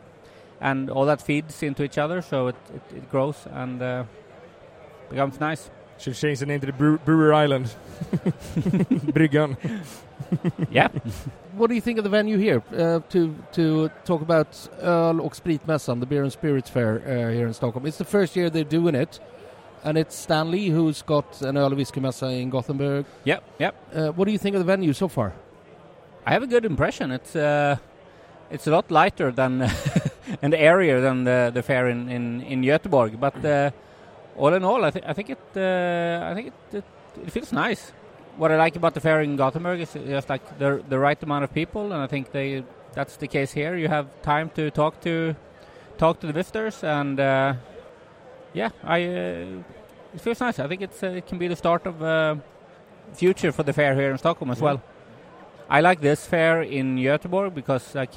[0.62, 4.04] and all that feeds into each other, so it it, it grows and uh,
[5.10, 5.70] becomes nice.
[5.99, 7.75] Should change the name to the Brew- Brewer Island.
[9.13, 9.57] Bryggan.
[10.71, 10.88] yeah.
[11.53, 15.35] What do you think of the venue here uh, to to talk about Öl och
[15.35, 17.85] Spritmässan, the Beer and Spirits Fair uh, here in Stockholm?
[17.85, 19.19] It's the first year they're doing it,
[19.83, 23.05] and it's Stanley who's got an Öl och Whiskymässa in Gothenburg.
[23.25, 23.75] Yep, yep.
[23.93, 25.33] Uh, what do you think of the venue so far?
[26.25, 27.12] I have a good impression.
[27.12, 27.75] It's uh,
[28.49, 29.62] it's a lot lighter than
[30.41, 33.19] and airier than the, the fair in in in Göteborg.
[33.19, 33.71] But uh,
[34.39, 36.84] all in all, I think I think it uh, I think it, it
[37.25, 37.91] it feels nice.
[38.38, 41.43] What I like about the fair in Gothenburg is just like the the right amount
[41.43, 42.63] of people, and I think they
[42.95, 43.75] that's the case here.
[43.78, 45.36] You have time to talk to
[45.97, 47.54] talk to the visitors, and uh,
[48.54, 50.60] yeah, I uh, it feels nice.
[50.60, 52.36] I think it's uh, it can be the start of uh,
[53.13, 54.65] future for the fair here in Stockholm as Yeah.
[54.65, 54.82] well.
[55.69, 58.13] I like this fair in Göteborg because, like,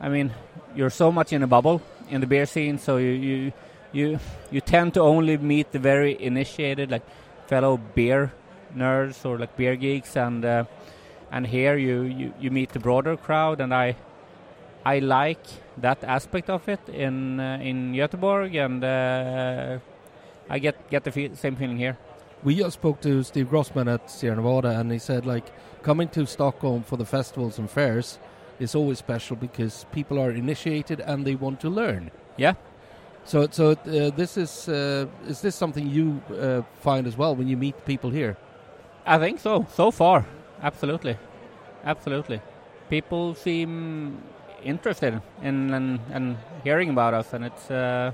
[0.00, 0.30] I mean,
[0.76, 3.52] you're so much in a bubble in the beer scene, so you you
[3.94, 4.18] you,
[4.50, 7.02] you tend to only meet the very initiated, like,
[7.46, 8.32] fellow beer
[8.76, 10.64] nerds or like beer geeks, and uh,
[11.30, 13.96] and here you, you you meet the broader crowd, and I
[14.84, 15.44] I like
[15.78, 19.78] that aspect of it in uh, in Göteborg, and uh,
[20.50, 21.96] I get get the fe- same feeling here.
[22.42, 25.46] We just spoke to Steve Grossman at Sierra Nevada, and he said like
[25.82, 28.18] coming to Stockholm for the festivals and fairs
[28.60, 32.10] is always special because people are initiated and they want to learn.
[32.36, 32.54] Yeah.
[33.24, 37.48] So, so uh, this is uh, is this something you uh, find as well when
[37.48, 38.36] you meet people here?
[39.06, 39.66] I think so.
[39.74, 40.26] So far,
[40.62, 41.16] absolutely,
[41.84, 42.40] absolutely.
[42.90, 44.18] People seem
[44.62, 48.12] interested in and, and hearing about us, and it's uh,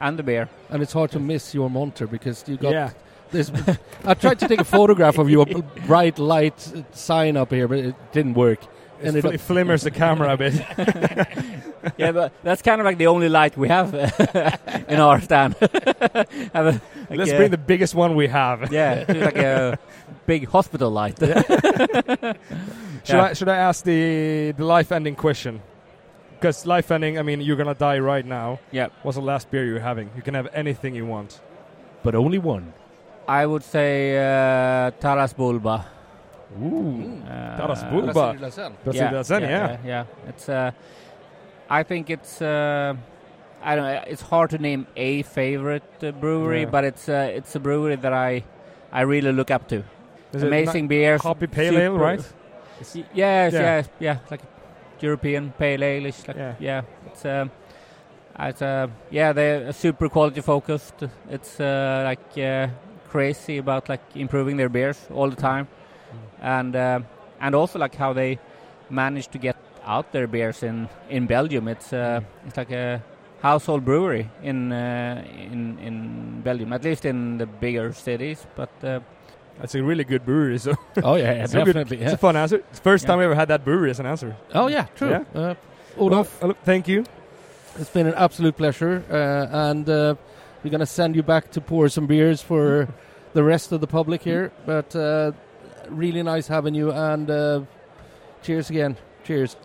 [0.00, 0.48] and the beer.
[0.70, 2.90] And it's hard to miss your monitor because you got Yeah.
[3.32, 3.50] this.
[4.04, 5.46] I tried to take a photograph of your
[5.86, 8.60] bright light uh, sign up here, but it didn't work.
[9.00, 10.54] It Ended fl- up- it flimmers the camera a bit.
[11.98, 13.94] yeah, but that's kind of like the only light we have
[14.88, 15.54] in our stand.
[16.52, 18.72] Have a- like Let's a- bring the biggest one we have.
[18.72, 19.78] yeah, like a
[20.26, 21.18] big hospital light.
[21.18, 22.36] Should
[23.16, 23.22] Yeah.
[23.22, 25.62] I should I ask the the life ending question?
[26.34, 28.58] Because life ending, I mean, you're gonna die right now.
[28.70, 28.88] Yeah.
[29.02, 30.10] What's the last beer you're having?
[30.16, 31.40] You can have anything you want.
[32.02, 32.72] but only one.
[33.26, 35.84] I would say uh, Taras Boulba.
[36.56, 37.22] Ooh.
[37.28, 38.38] Uh, Taras Boulba.
[38.40, 38.56] That's
[38.96, 39.48] yeah, it, that's it, yeah.
[39.48, 40.04] yeah, yeah.
[40.28, 40.48] It's.
[40.48, 40.70] Uh,
[41.68, 42.40] I think it's.
[42.40, 42.94] Uh,
[43.62, 44.02] I don't know.
[44.06, 46.70] It's hard to name a favorite uh, brewery, Yeah.
[46.70, 47.08] but it's.
[47.08, 48.44] Uh, it's a brewery that I,
[48.92, 49.84] I really look up to.
[50.32, 51.22] Is it Amazing beers.
[51.22, 52.20] Hoppy pale ale, right?
[52.94, 53.60] Y- yes, Yeah.
[53.60, 54.40] yeah, yeah, like
[55.00, 56.04] European pale ale.
[56.04, 56.54] Like, Yeah.
[56.60, 56.82] yeah.
[57.06, 57.24] It's.
[57.24, 57.50] Um,
[58.40, 61.02] it's uh, yeah, they're super quality focused.
[61.28, 62.68] It's uh, like uh,
[63.10, 65.66] crazy about like improving their beers all the time,
[66.40, 67.00] and uh,
[67.40, 68.38] and also like how they
[68.90, 71.68] manage to get out their beers in in Belgium.
[71.68, 73.02] It's uh, it's like a
[73.42, 78.46] household brewery in uh, in in Belgium, at least in the bigger cities.
[78.56, 79.00] But uh,
[79.60, 80.58] That's a really good brewery.
[80.58, 81.74] So Oh yeah, yeah So good.
[81.74, 82.04] definitely.
[82.04, 82.56] it's a fun answer.
[82.70, 83.08] It's the first Yeah.
[83.10, 84.36] time we ever had that brewery as an answer.
[84.54, 85.10] Oh yeah, true.
[85.10, 85.24] Yeah.
[85.34, 85.54] Uh,
[85.96, 87.04] Olof, Well, uh, thank you.
[87.80, 90.14] it's been an absolute pleasure, uh, and uh,
[90.62, 92.86] we're gonna send you back to pour some beers for
[93.34, 94.50] the rest of the public here.
[94.66, 95.32] But uh,
[95.90, 97.62] really nice having you, and uh,
[98.42, 98.96] cheers again.
[99.24, 99.56] Cheers.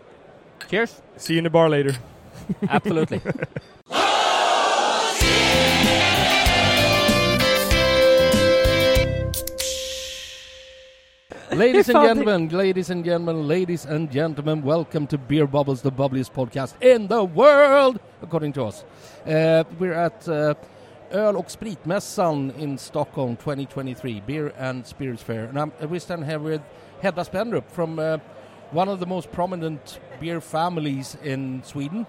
[0.68, 1.94] cheers, See you in the bar later.
[2.68, 3.20] absolutely.
[11.54, 16.32] ladies and gentlemen, ladies and gentlemen, ladies and gentlemen, welcome to Beer Bubbles, the bubbliest
[16.32, 18.84] podcast in the world, according to us.
[19.26, 20.54] Uh, we're at uh,
[21.14, 25.44] Öl och Spritmässan in Stockholm 2023, Beer and Spirits Fair.
[25.48, 26.62] And I'm, we stand here with
[27.00, 28.18] Hedda Spendrup from uh,
[28.72, 32.06] one of the most prominent beer families in Sweden,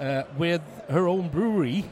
[0.00, 1.84] uh, with her own brewery,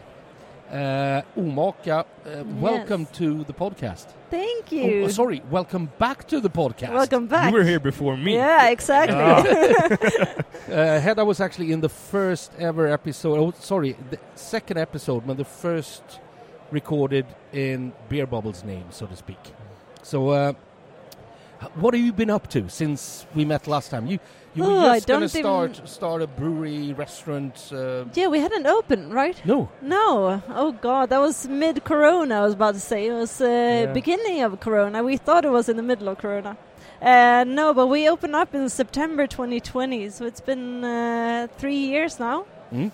[0.70, 2.04] uh, Omaka.
[2.26, 4.06] Uh, Welcome to the podcast.
[4.30, 5.04] Thank Oh, you.
[5.04, 6.92] oh, sorry, welcome back to the podcast.
[6.92, 7.50] Welcome back.
[7.52, 8.34] You were here before me.
[8.34, 9.16] Yeah, exactly.
[10.64, 13.38] Uh, Hedda was actually in the first ever episode.
[13.38, 16.02] Oh, sorry, the second episode, but the first
[16.74, 19.38] recorded in Beer Bubble's name, so to speak.
[20.02, 20.52] So, uh,
[21.76, 24.06] what have you been up to since we met last time?
[24.06, 24.18] You
[24.56, 27.54] you Oh, were just going to start start a brewery, restaurant.
[27.72, 29.36] Uh, yeah, we hadn't opened, right?
[29.46, 30.42] no, No.
[30.48, 32.34] Oh God, that was mid Corona.
[32.42, 33.92] I was about to say it was uh, Yeah.
[33.92, 35.02] beginning of Corona.
[35.02, 36.56] We thought it was in the middle of Corona.
[37.02, 42.18] Uh, no, but we opened up in September 2020, so it's been uh, three years
[42.20, 42.44] now.
[42.72, 42.90] Mm.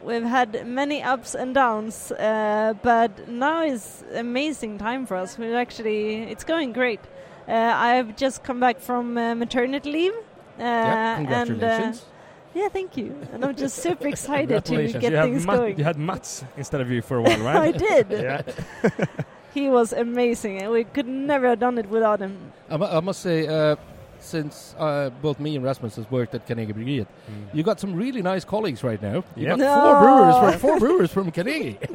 [0.00, 5.38] Uh, we've had many ups and downs, uh, but now is amazing time for us.
[5.38, 7.00] We're actually it's going great.
[7.48, 10.12] Uh, I've just come back from uh, maternity leave.
[10.12, 11.92] Uh, yeah, and, uh,
[12.54, 13.14] yeah, thank you.
[13.32, 15.78] And I'm just super excited to get you, things going.
[15.78, 17.74] you had Mats instead of you for a while, right?
[17.82, 18.54] I did.
[19.52, 22.52] He was amazing, and we could never have done it without him.
[22.70, 23.74] I, mu- I must say, uh,
[24.20, 27.06] since uh, both me and Rasmus has worked at Carnegie Bryggeriet,
[27.52, 29.24] you got some really nice colleagues right now.
[29.36, 29.58] You Yep.
[29.58, 31.78] got four brewers, from, four brewers from Carnegie.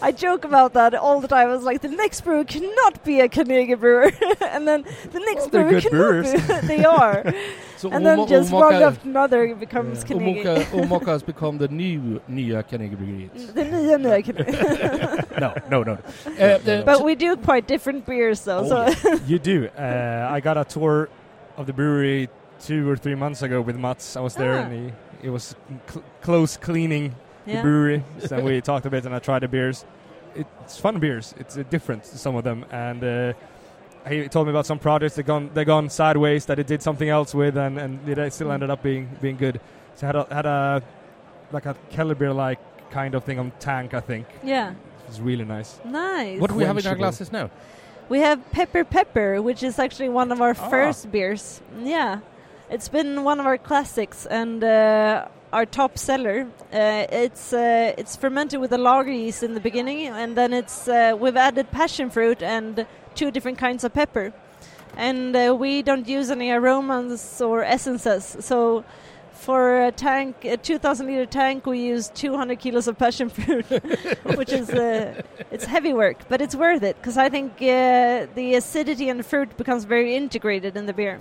[0.00, 1.48] I joke about that all the time.
[1.48, 5.50] I was like, the next brewer cannot be a Carnegie brewer, and then the next
[5.50, 6.32] they're brewer good cannot brewers.
[6.32, 6.38] be.
[6.68, 7.34] they are,
[7.78, 10.44] So and then Omo- just Omaka- one after another becomes Carnegie.
[10.44, 13.54] Omaka, Omaka has become the new nya Carnegie Bryggeriet.
[13.54, 15.40] the nya nya Carnegie.
[15.40, 15.92] no, no, no.
[15.94, 18.58] Uh, the- but we do quite different beers, though.
[18.70, 19.66] Oh, so you do.
[19.76, 21.08] Uh, I got a tour
[21.56, 22.28] of the brewery
[22.60, 24.16] two or three months ago with Mats.
[24.16, 24.62] I was there, Ah.
[24.62, 24.92] and he,
[25.22, 25.54] he was
[25.88, 27.14] cl- close cleaning
[27.46, 28.02] the brewery.
[28.26, 29.84] so we talked a bit, and I tried the beers.
[30.34, 31.34] It's fun beers.
[31.38, 33.32] It's uh, different, some of them, and uh,
[34.08, 37.08] he told me about some projects that gone they gone sideways that it did something
[37.08, 39.60] else with, and and they still ended up being being good.
[39.96, 40.82] So had a had a
[41.52, 42.58] like a Keller beer like
[42.90, 44.26] kind of thing on tank, I think.
[44.44, 44.74] yeah,
[45.08, 45.80] It's really nice.
[45.84, 46.40] nice.
[46.40, 47.50] what do we have in our glasses now?
[48.08, 50.68] We have Pepper Pepper, which is actually one of our Ah.
[50.70, 51.60] first beers.
[51.82, 52.20] Yeah,
[52.70, 56.46] it's been one of our classics and uh, our top seller.
[56.72, 60.88] Uh, it's uh, it's fermented with a lager yeast in the beginning, and then it's
[60.88, 64.32] uh, we've added passion fruit and two different kinds of pepper,
[64.96, 68.36] and uh, we don't use any aromas or essences.
[68.40, 68.84] So.
[69.38, 73.64] For a tank, a 2,000 liter tank, we use 200 kilos of passion fruit,
[74.36, 75.22] which is uh,
[75.52, 79.24] it's heavy work, but it's worth it because I think uh, the acidity and the
[79.24, 81.20] fruit becomes very integrated in the beer.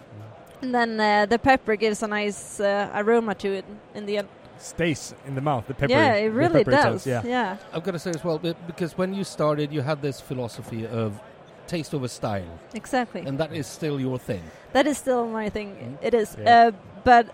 [0.63, 4.27] And then uh, the pepper gives a nice uh, aroma to it in the end.
[4.57, 5.67] Stays in the mouth.
[5.67, 5.91] The pepper.
[5.91, 7.05] yeah, it really pepper does.
[7.05, 7.29] itself, yeah.
[7.29, 7.57] yeah.
[7.71, 11.21] I've got to say as well, because when you started, you had this philosophy of
[11.67, 13.21] taste over style, exactly.
[13.21, 14.41] and that is still your thing.
[14.73, 15.75] That is still my thing.
[15.75, 16.05] Mm.
[16.07, 16.35] It is.
[16.39, 16.67] Yeah.
[16.67, 16.71] Uh,
[17.03, 17.27] but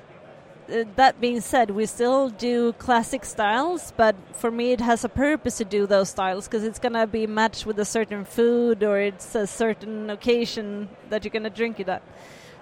[0.71, 5.09] uh, that being said, we still do classic styles, but for me, it has a
[5.09, 8.83] purpose to do those styles because it's going to be matched with a certain food
[8.83, 12.01] or it's a certain occasion that you're going to drink it at.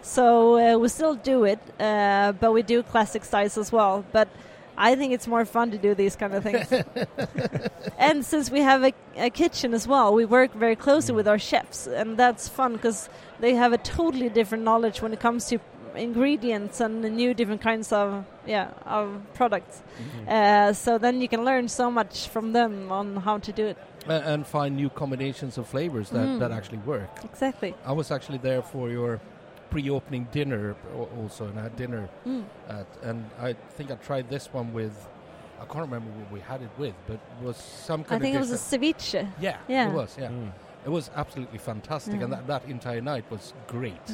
[0.02, 4.04] So uh, we still do it, uh, but we do classic styles as well.
[4.12, 4.28] But
[4.78, 6.74] I think it's more fun to do these kind of things.
[8.00, 11.38] and since we have a, a kitchen as well, we work very closely with our
[11.38, 13.10] chefs, and that's fun because
[13.40, 15.60] they have a totally different knowledge when it comes to
[15.96, 19.82] ingredients and the new different kinds of yeah of products.
[20.28, 23.78] Uh, so then you can learn so much from them on how to do it.
[24.08, 26.40] A- and find new combinations of flavors that, Mm.
[26.40, 27.10] that actually work.
[27.24, 27.76] Exactly.
[27.86, 29.20] I was actually there for your
[29.70, 30.76] pre-opening dinner
[31.20, 32.44] also, and I had dinner Mm.
[32.68, 34.94] at, and I think I tried this one with.
[35.62, 38.10] I can't remember what we had it with, but it was some kind of I
[38.16, 39.28] kind think it was a dish ceviche.
[39.40, 39.90] yeah, yeah.
[39.90, 40.52] it was, yeah, Mm.
[40.86, 44.08] it was absolutely fantastic, and that, that entire night was great.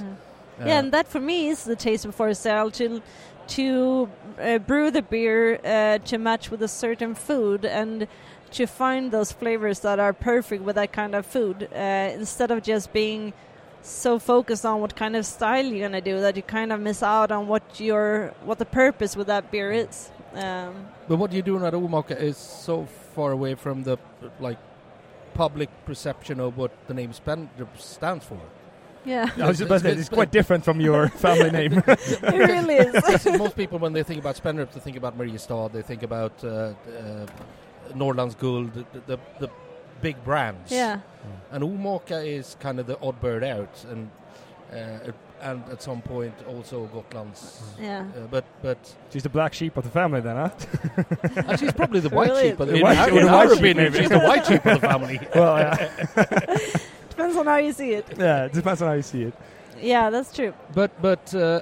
[0.59, 0.67] Yeah.
[0.67, 3.01] Yeah, and that for me is the taste before sale to
[3.47, 4.09] to
[4.41, 8.07] uh, brew the beer uh, to match with a certain food and
[8.51, 11.77] to find those flavors that are perfect with that kind of food uh,
[12.13, 13.33] instead of just being
[13.81, 17.01] so focused on what kind of style you're gonna do that you kind of miss
[17.01, 20.11] out on what your what the purpose with that beer is.
[20.33, 23.97] Um, But what you're doing at Omaka is so far away from the
[24.39, 24.57] like
[25.33, 28.41] public perception of what the name stands for.
[29.07, 31.81] Yeah, I was about to say, it's quite different from your family name.
[31.87, 33.25] it really is.
[33.39, 36.47] Most people, when they think about Spendrup, they think about Mariestad, they think about uh,
[36.47, 37.25] uh,
[37.95, 39.49] Norrlands Guld, the, the, the
[40.01, 40.71] big brands.
[40.71, 40.99] yeah,
[41.51, 44.09] And Omaka is kind of the odd bird out, and
[44.71, 47.61] uh, and at some point also Gotland's.
[47.79, 48.01] yeah.
[48.17, 48.77] Uh, but but
[49.11, 50.49] She's the black sheep of the family, then, huh?
[51.47, 52.49] and she's probably the white Really?
[52.49, 52.59] sheep.
[52.59, 54.19] Of The the, white our- sheep- or in the our white sheep, opinion, she's the
[54.19, 55.19] white sheep of the family.
[55.35, 56.57] well, yeah.
[57.27, 58.05] Depends on how you see it.
[58.17, 59.33] yeah, it depends on how you see it.
[59.81, 60.53] Yeah, that's true.
[60.73, 61.59] But but uh,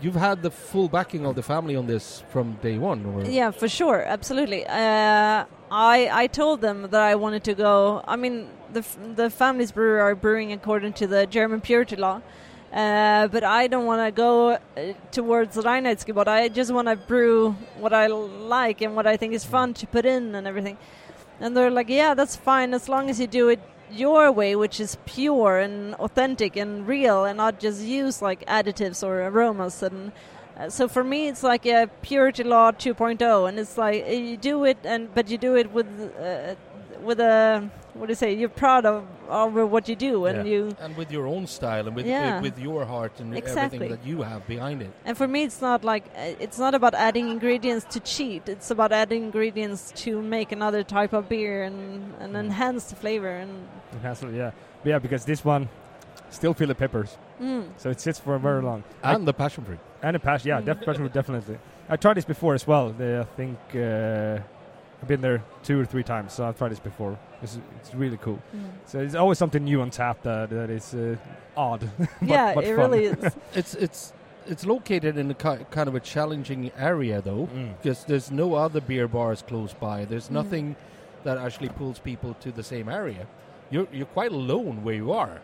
[0.00, 3.50] you've had the full backing of the family on this from day one, or Yeah,
[3.50, 4.64] for sure, absolutely.
[4.66, 8.02] Uh, I I told them that I wanted to go.
[8.06, 12.22] I mean, the f- the family's brewer are brewing according to the German purity law,
[12.72, 14.58] uh, but I don't want to go uh,
[15.10, 16.26] towards Reinheitsgebot.
[16.26, 19.86] I just want to brew what I like and what I think is fun to
[19.86, 20.78] put in and everything.
[21.38, 23.60] And they're like, yeah, that's fine as long as you do it
[23.92, 29.06] your way, which is pure and authentic and real, and not just use like additives
[29.06, 30.12] or aromas and.
[30.54, 34.64] Uh, so for me, it's like a purity law 2.0, and it's like you do
[34.64, 35.86] it, and but you do it with
[36.20, 36.54] uh,
[37.02, 38.32] with a what do you say?
[38.34, 40.52] You're proud of over what you do, and Yeah.
[40.52, 40.76] you.
[40.80, 42.40] And with your own style and with Yeah.
[42.40, 43.76] with, with your heart and Exactly.
[43.78, 44.90] everything that you have behind it.
[45.04, 48.48] And for me, it's not like uh, it's not about adding ingredients to cheat.
[48.48, 53.30] It's about adding ingredients to make another type of beer and, and enhance the flavor.
[53.42, 53.50] And
[53.92, 54.50] It yeah,
[54.82, 55.68] But yeah, because this one
[56.30, 58.82] still feel the peppers, mm, so it sits for very long.
[59.02, 59.78] I- And the passion fruit.
[60.02, 60.64] And the passion, yeah, Mm.
[60.64, 61.58] def- passion fruit, definitely.
[61.90, 62.90] I tried this before as well.
[62.90, 64.38] They, I think uh,
[65.02, 67.18] I've been there two or three times, so I've tried this before.
[67.42, 68.40] It's, it's really cool.
[68.56, 68.70] mm.
[68.86, 71.16] So it's always something new on tap that that is uh,
[71.56, 71.90] odd.
[71.98, 72.90] but, yeah, but it fun.
[72.92, 73.34] really is.
[73.54, 74.12] It's it's
[74.46, 77.74] it's located in a ki- kind of a challenging area though, Mm.
[77.82, 80.04] because there's no other beer bars close by.
[80.04, 80.32] There's Mhm.
[80.40, 80.76] nothing
[81.24, 83.26] that actually pulls people to the same area.
[83.70, 85.40] You're you're quite alone where you are.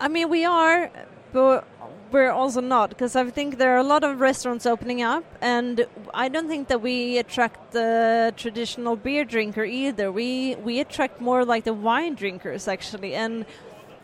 [0.00, 0.90] I mean, we are,
[1.36, 1.68] but
[2.12, 5.86] we're also not because I think there are a lot of restaurants opening up, and
[6.14, 10.10] I don't think that we attract the traditional beer drinker either.
[10.10, 13.44] We we attract more like the wine drinkers actually, and.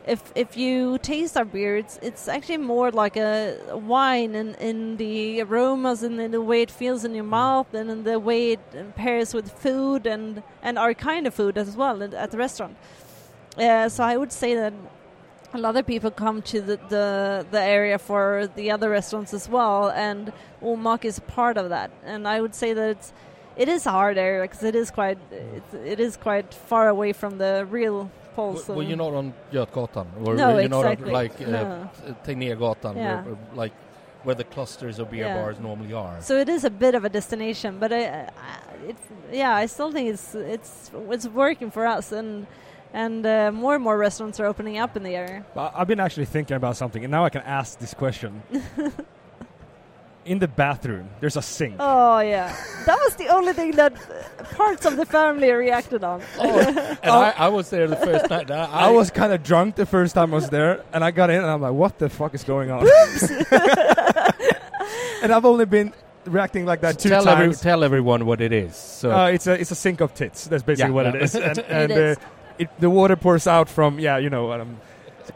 [0.05, 4.97] If, if you taste our beer, it's, it's actually more like a wine in, in
[4.97, 8.55] the aromas and in the way it feels in your mouth and in the way
[8.55, 12.37] it pairs with food and, and our kind of food as well at, at the
[12.37, 12.77] restaurant.
[13.57, 14.73] Uh, so I would say that
[15.55, 19.49] a lot of people come to the, the, the area for the other restaurants as
[19.49, 20.33] well, and
[20.63, 21.91] Omaka is part of that.
[22.05, 23.13] And I would say that it's,
[23.57, 27.13] it is a hard area because it is quite it's, it is quite far away
[27.13, 28.67] from the real pulse.
[28.69, 31.09] Well, of- you're not on Götgatan, or No, you're not exactly.
[31.09, 31.91] on, like uh, No.
[32.25, 33.23] Tegnérgatan, Yeah.
[33.23, 33.73] where, uh, like
[34.23, 35.43] where the clusters of beer Yeah.
[35.43, 36.21] bars normally are.
[36.23, 38.29] So it is a bit of a destination, but I, I,
[38.89, 42.47] it's yeah, I still think it's it's it's working for us, and
[42.93, 45.45] and uh, more and more restaurants are opening up in the area.
[45.55, 48.43] But I've been actually thinking about something, and now I can ask this question.
[50.25, 51.75] In the bathroom, there's a sink.
[51.81, 52.55] Oh yeah,
[52.87, 56.23] that was the only thing that uh, parts of the family reacted on.
[56.39, 56.61] Oh,
[57.03, 58.49] and I, I was there the first night.
[58.49, 61.29] I, I was kind of drunk the first time I was there, and I got
[61.31, 62.87] in, and I'm like, "What the fuck is going on?"
[65.23, 65.93] and I've only been
[66.25, 67.61] reacting like that two tell, every, times.
[67.61, 68.77] tell everyone what it is.
[68.77, 70.47] So Uh, it's a it's a sink of tits.
[70.47, 71.15] That's basically Yeah, what yeah.
[71.17, 71.35] it is.
[71.49, 72.17] And, and is.
[72.17, 72.21] Uh,
[72.59, 74.79] it, the water pours out from yeah, you know what I'm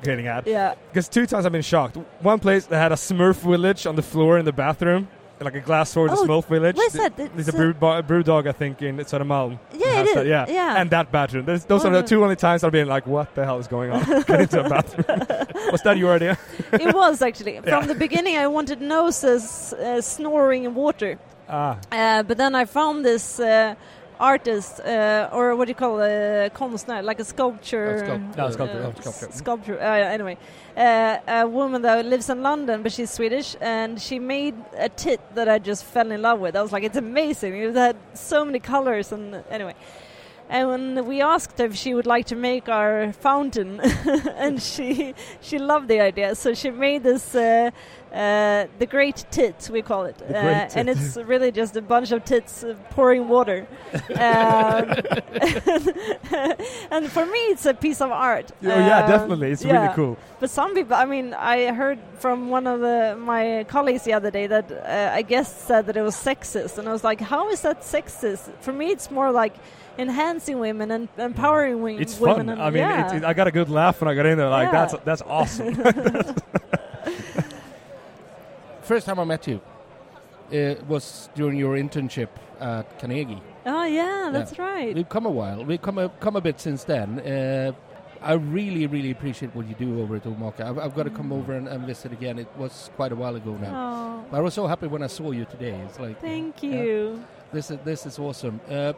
[0.03, 0.47] getting at.
[0.47, 1.97] Yeah, Because two times I've been shocked.
[2.21, 5.09] One place they had a Smurf village on the floor in the bathroom,
[5.41, 6.77] like a glass sword, Oh, a Smurf village.
[6.77, 7.17] what is Th- that?
[7.17, 9.59] There's It's a brew, BrewDog, I think, in Södermalm.
[9.73, 10.29] Yeah, it that, is.
[10.29, 10.45] yeah.
[10.49, 10.81] Yeah.
[10.81, 11.45] And that bathroom.
[11.47, 12.01] There's, those are Oh.
[12.01, 14.03] the two only times I've been like, what the hell is going on?
[14.23, 15.07] Get into a bathroom.
[15.73, 16.37] Was that your idea?
[16.73, 17.79] it was actually Yeah.
[17.79, 18.37] from the beginning.
[18.37, 23.39] I wanted noses uh, snoring in water, Ah, uh, but then I found this.
[23.39, 23.75] Uh,
[24.19, 27.97] Artist, uh, or what do you call a konstnär, like a sculpture.
[28.05, 29.29] A No, sculptor, uh, sculpture.
[29.33, 29.79] sculpture.
[29.79, 30.39] Uh, anyway,
[30.77, 35.21] uh, a woman that lives in London, but she's Swedish, and she made a tit
[35.35, 36.57] that I just fell in love with.
[36.57, 37.55] I was like, it's amazing.
[37.57, 39.75] It had so many colors, and anyway.
[40.49, 43.81] And when we asked her if she would like to make our fountain,
[44.37, 47.71] and she she loved the idea, so she made this uh,
[48.17, 50.35] uh, the great tit we call it, uh,
[50.79, 53.67] and it's really just a bunch of tits uh, pouring water.
[54.27, 54.85] um,
[56.91, 58.51] and for me, it's a piece of art.
[58.63, 59.51] oh yeah, Um, definitely.
[59.53, 60.17] It's really cool.
[60.41, 64.31] But some people, I mean, I heard from one of the, my colleagues the other
[64.31, 67.51] day that uh, I guess said that it was sexist, and I was like, how
[67.51, 68.51] is that sexist?
[68.61, 69.55] For me, it's more like
[69.99, 72.47] enhancing women and empowering women It's women.
[72.47, 72.49] fun.
[72.51, 73.15] And, I mean, yeah.
[73.15, 74.49] it, it, I got a good laugh when I got in there.
[74.51, 74.87] Like, Yeah.
[74.87, 75.75] that's that's awesome.
[78.87, 79.61] first time I met you
[80.53, 82.29] uh, was during your internship
[82.61, 83.43] at Carnegie.
[83.67, 84.95] oh yeah, that's right.
[84.95, 85.65] We've come a while.
[85.65, 87.19] We've come a, come a bit since then.
[87.21, 87.73] Uh,
[88.23, 90.61] I really, really appreciate what you do over at Omaka.
[90.61, 92.39] I've, I've got to come over and, and visit again.
[92.39, 93.73] It was quite a while ago now.
[93.75, 95.75] Oh, But I was so happy when I saw you today.
[95.87, 97.25] It's like thank yeah, you.
[97.53, 98.61] this is this is awesome.
[98.71, 98.95] Uh,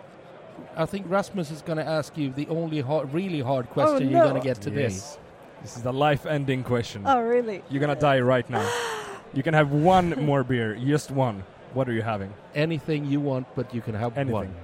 [0.76, 4.22] I think Rasmus is going to ask you the only hard, really hard question you're
[4.22, 4.82] Oh, going to get today.
[4.82, 5.18] Yes.
[5.62, 7.02] This is the life-ending question.
[7.04, 7.62] Oh really?
[7.68, 8.62] You're gonna die right now.
[9.34, 11.44] You can have one more beer, just one.
[11.74, 12.32] What are you having?
[12.54, 14.32] Anything you want, but you can have Anything.
[14.32, 14.54] one.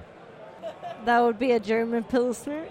[1.05, 2.65] That would be a German pilsner.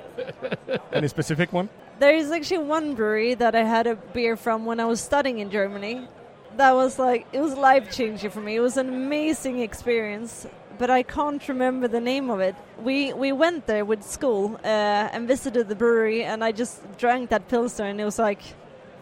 [0.93, 1.69] Any specific one?
[2.01, 5.39] There is actually one brewery that I had a beer from when I was studying
[5.39, 6.09] in Germany.
[6.57, 8.57] That was like it was life changing for me.
[8.57, 10.47] It was an amazing experience,
[10.79, 12.57] but I can't remember the name of it.
[12.83, 14.67] We we went there with school uh,
[15.15, 18.43] and visited the brewery, and I just drank that pilsner, and it was like,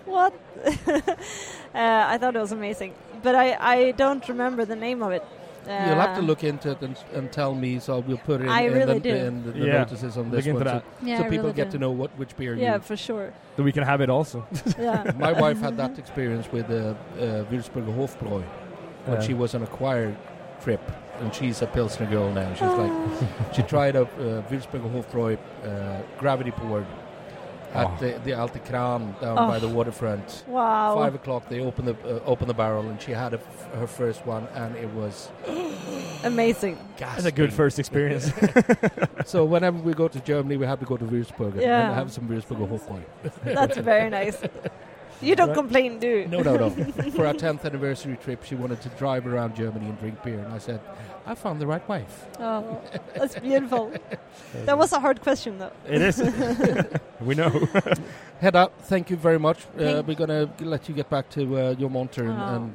[0.04, 0.34] what?
[1.74, 2.92] uh, I thought it was amazing,
[3.22, 5.22] but I I don't remember the name of it.
[5.64, 8.44] Uh, You'll have to look into it and, and tell me, so we'll put it
[8.44, 9.14] in, I in really the, do.
[9.14, 9.78] in the, the Yeah.
[9.78, 10.84] notices on Look this into one, so, that.
[11.08, 11.78] Yeah, so I people really get do.
[11.78, 12.80] to know what which beer Yeah, you.
[12.80, 13.32] for sure.
[13.56, 14.44] So we can have it also.
[14.78, 15.12] Yeah.
[15.26, 18.42] My wife had that experience with uh, uh, Würzburger Hofbräu
[19.06, 20.16] when Uh, she was on a choir
[20.64, 20.80] trip,
[21.20, 22.48] and she's a Pilsner girl now.
[22.54, 22.92] She's like,
[23.54, 25.38] she tried a uh, Würzburger Hofbräu uh,
[26.18, 26.86] gravity poured
[27.74, 27.96] at Oh.
[28.00, 29.48] the, the Alte Kran down Oh.
[29.48, 30.44] by the waterfront.
[30.46, 30.94] Wow.
[30.96, 33.86] Five o'clock, they opened the uh, opened the barrel, and she had a f- her
[33.86, 35.30] first one, and it was
[36.24, 36.78] Amazing.
[36.98, 38.30] That's a good first experience.
[39.24, 41.86] So whenever we go to Germany, we have to go to Würzburg Yeah.
[41.86, 43.02] and have some Würzburger Hofbräu.
[43.44, 44.38] That's very nice.
[45.22, 45.56] You don't Right.
[45.56, 46.28] complain, do you?
[46.28, 46.70] No, no, no.
[47.16, 50.52] For our 10th anniversary trip, she wanted to drive around Germany and drink beer, and
[50.52, 50.80] I said,
[51.26, 52.26] I found the right wife.
[52.40, 52.80] Oh,
[53.14, 53.92] that's beautiful.
[54.66, 55.72] That was a hard question, though.
[55.88, 56.18] it is.
[57.20, 57.50] we know.
[58.40, 59.58] Hedda, thank you very much.
[59.78, 62.54] Uh, we're going to let you get back to uh, your monter and, Oh.
[62.56, 62.74] and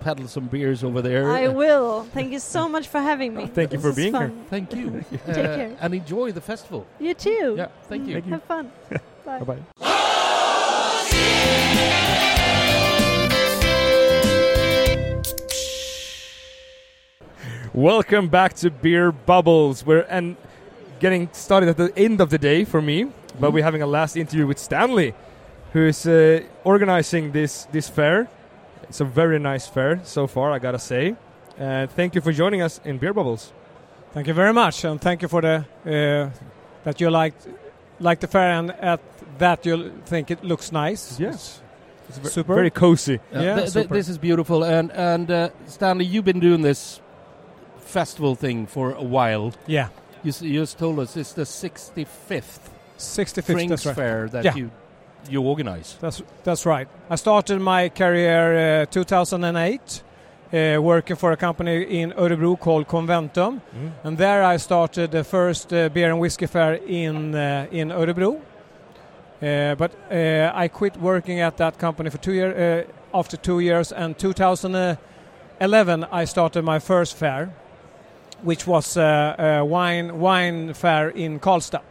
[0.00, 1.30] paddle some beers over there.
[1.30, 2.04] I will.
[2.12, 3.46] Thank you so much for having me.
[3.46, 4.32] Thank you This for is being here.
[4.50, 5.04] Thank you.
[5.26, 5.76] Take care.
[5.80, 6.86] And enjoy the festival.
[7.00, 7.54] You too.
[7.56, 8.14] Yeah, thank you.
[8.14, 8.32] Thank you.
[8.32, 8.72] Have fun.
[9.24, 9.38] Bye.
[9.38, 9.44] bye
[9.78, 9.88] bye.
[17.74, 19.86] Welcome back to Beer Bubbles.
[19.86, 20.36] We're and
[21.00, 23.10] getting started at the end of the day for me,
[23.40, 25.14] but we're having a last interview with Stanley,
[25.72, 28.28] who is uh, organizing this this fair.
[28.82, 31.16] It's a very nice fair so far, I gotta say.
[31.58, 33.52] Uh, thank you for joining us in Beer Bubbles.
[34.12, 36.30] Thank you very much, and thank you for the uh,
[36.84, 37.48] that you liked
[38.00, 39.00] like the fair and at
[39.38, 41.18] that you think it looks nice.
[41.20, 41.60] Yes.
[42.08, 42.54] It's ve- Super.
[42.54, 43.18] very cozy.
[43.34, 44.64] Uh, Yeah, th- th- this is beautiful.
[44.64, 47.00] And, and uh, Stanley, you've been doing this
[47.78, 49.52] festival thing for a while.
[49.66, 49.88] Yeah,
[50.22, 52.58] You, s- you just told us it's the 65th
[52.98, 53.44] 65th.
[53.54, 53.96] Frings That's right.
[53.96, 54.54] Fair that Yeah.
[54.56, 54.70] you
[55.30, 55.96] you organize.
[56.00, 56.88] That's that's right.
[57.10, 60.02] I started my career uh, 2008,
[60.52, 63.60] uh, working for a company in Örebro called Conventum,
[64.04, 68.40] and there I started the first uh, beer and whiskey fair in uh, in Örebro.
[69.42, 72.54] Uh, but uh, I quit working at that company for two years.
[72.54, 77.50] Uh, after two years, and 2011, I started my first fair,
[78.42, 81.82] which was uh, a wine wine fair in Karlstad.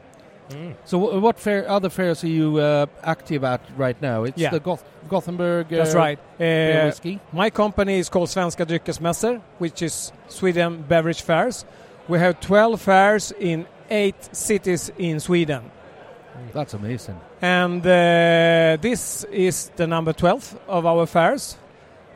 [0.85, 4.23] So, w- what fair, other fairs are you uh, active at right now?
[4.25, 4.49] It's Yeah.
[4.51, 6.19] the Goth- Gothenburg That's uh, right.
[6.37, 7.19] beer Uh, whiskey.
[7.31, 11.65] My company is called Svenska Dryckesmässor, which is Sweden Beverage Fairs.
[12.09, 15.61] We have 12 fairs in eight cities in Sweden.
[16.53, 17.19] That's amazing.
[17.41, 21.57] And uh, this is the number 12 of our fairs.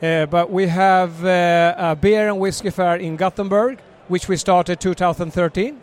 [0.02, 4.80] Uh, but we have uh, a beer and whiskey fair in Gothenburg, which we started
[4.80, 5.80] 2013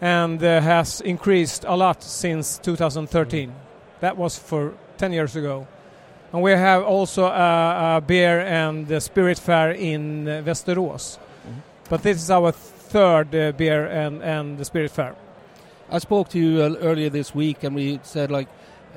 [0.00, 3.52] and uh, has increased a lot since 2013.
[4.00, 5.66] That was for 10 years ago.
[6.32, 11.18] And we have also a, a beer and spirit fair in uh, Västerås.
[11.88, 15.14] But this is our third uh, beer and, and the spirit fair.
[15.94, 18.48] I spoke to you uh, earlier this week, and we said like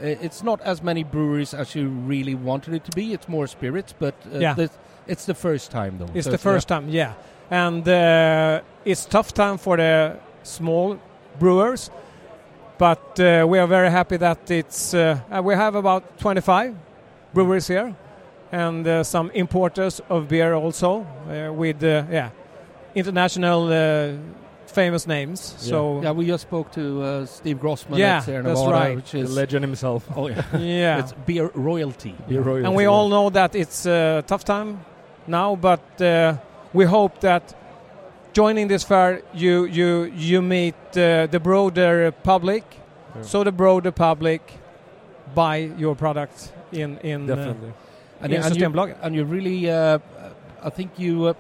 [0.02, 3.14] it's not as many breweries as you really wanted it to be.
[3.14, 4.56] It's more spirits, but uh, Yeah.
[4.56, 4.78] this-
[5.08, 6.10] it's the first time though.
[6.14, 7.14] It's So the first time, yeah.
[7.50, 10.98] And uh, it's tough time for the small
[11.40, 11.92] brewers,
[12.78, 14.94] but uh, we are very happy that it's.
[14.94, 16.74] Uh, uh, we have about 25
[17.34, 17.96] breweries here,
[18.52, 22.30] and uh, some importers of beer also uh, with uh, yeah
[22.96, 24.12] international uh,
[24.82, 25.40] famous names.
[25.60, 25.70] Yeah.
[25.72, 28.96] So yeah, we just spoke to uh, Steve Grossman Yeah, at Sierra that's Nevada, right.
[28.96, 30.02] which The is legend himself.
[30.16, 31.00] oh yeah, yeah.
[31.02, 32.14] it's beer royalty.
[32.30, 32.66] Beer royalty.
[32.68, 34.70] and we all know that it's a tough time
[35.28, 36.34] now, but uh,
[36.74, 37.44] we hope that
[38.34, 39.90] joining this fair, you you
[40.30, 42.64] you meet uh, the broader public,
[43.16, 43.24] Yeah.
[43.24, 44.42] so the broader public
[45.36, 47.54] buy your product in in uh,
[48.22, 50.00] And, in and you, and you really, uh,
[50.68, 51.34] I think you uh,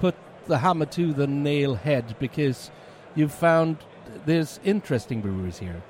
[0.00, 0.14] put
[0.46, 2.70] the hammer to the nail head because
[3.14, 3.78] you found
[4.26, 5.82] there's interesting breweries here.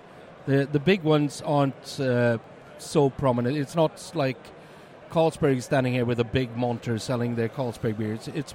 [0.47, 2.39] The the big ones aren't uh,
[2.79, 3.57] so prominent.
[3.57, 4.39] It's not like
[5.11, 8.15] Carlsberg standing here with a big monter selling their Carlsberg beer.
[8.15, 8.55] It's, it's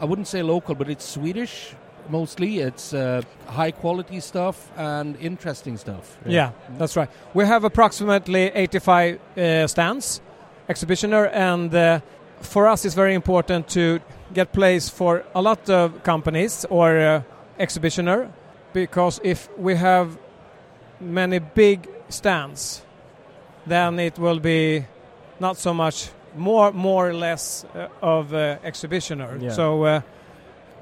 [0.00, 1.74] I wouldn't say local, but it's Swedish
[2.08, 2.58] mostly.
[2.58, 6.18] It's uh, high quality stuff and interesting stuff.
[6.26, 7.10] Yeah, that's right.
[7.34, 10.20] We have approximately 85 uh, stands,
[10.68, 12.00] exhibitioner, and uh,
[12.40, 14.00] for us it's very important to
[14.34, 17.22] get place for a lot of companies or uh,
[17.58, 18.30] exhibitioner
[18.72, 20.18] because if we have
[21.00, 22.82] many big stands,
[23.66, 24.84] then it will be
[25.40, 29.38] not so much more more or less uh, of uh, exhibitioner.
[29.40, 29.50] Yeah.
[29.52, 30.00] So uh,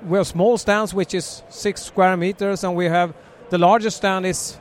[0.02, 3.14] we have small stands, which is six square meters, and we have
[3.50, 4.58] the largest stand is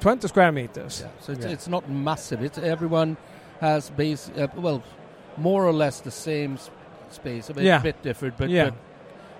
[0.00, 1.00] 20 square meters.
[1.02, 1.52] Yeah, so it's, Yeah.
[1.52, 2.42] it's not massive.
[2.44, 3.16] It's everyone
[3.60, 4.82] has base uh, well,
[5.36, 6.70] more or less the same s-
[7.14, 7.50] space.
[7.50, 7.78] A bit, Yeah.
[7.82, 8.64] bit different, but, Yeah.
[8.70, 8.74] but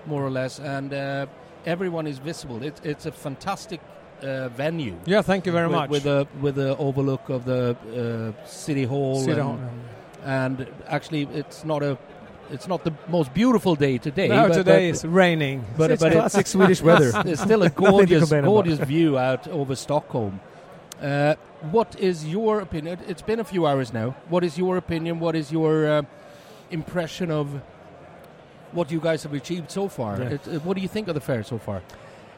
[0.07, 1.27] more or less, and uh,
[1.67, 2.63] everyone is visible.
[2.63, 3.81] It, it's a fantastic
[4.23, 4.97] uh, venue.
[5.07, 5.91] Yeah, thank you very with, much.
[5.91, 7.77] With the with the overlook of the
[8.37, 9.59] uh, city hall, City and, Hall.
[10.25, 11.99] and actually, it's not a
[12.51, 14.29] it's not the most beautiful day today.
[14.29, 15.65] no, but, today but, it's raining.
[15.77, 17.11] but, it's but it's, classic Swedish weather.
[17.27, 20.41] it's still a gorgeous, gorgeous view out over Stockholm.
[21.03, 21.35] Uh,
[21.71, 22.99] what is your opinion?
[23.09, 24.15] It's been a few hours now.
[24.29, 25.21] What is your opinion?
[25.21, 26.03] What is your uh,
[26.71, 27.49] impression of
[28.73, 30.21] what you guys have achieved so far?
[30.21, 30.29] Yeah.
[30.31, 31.83] It, uh, what do you think of the fair so far?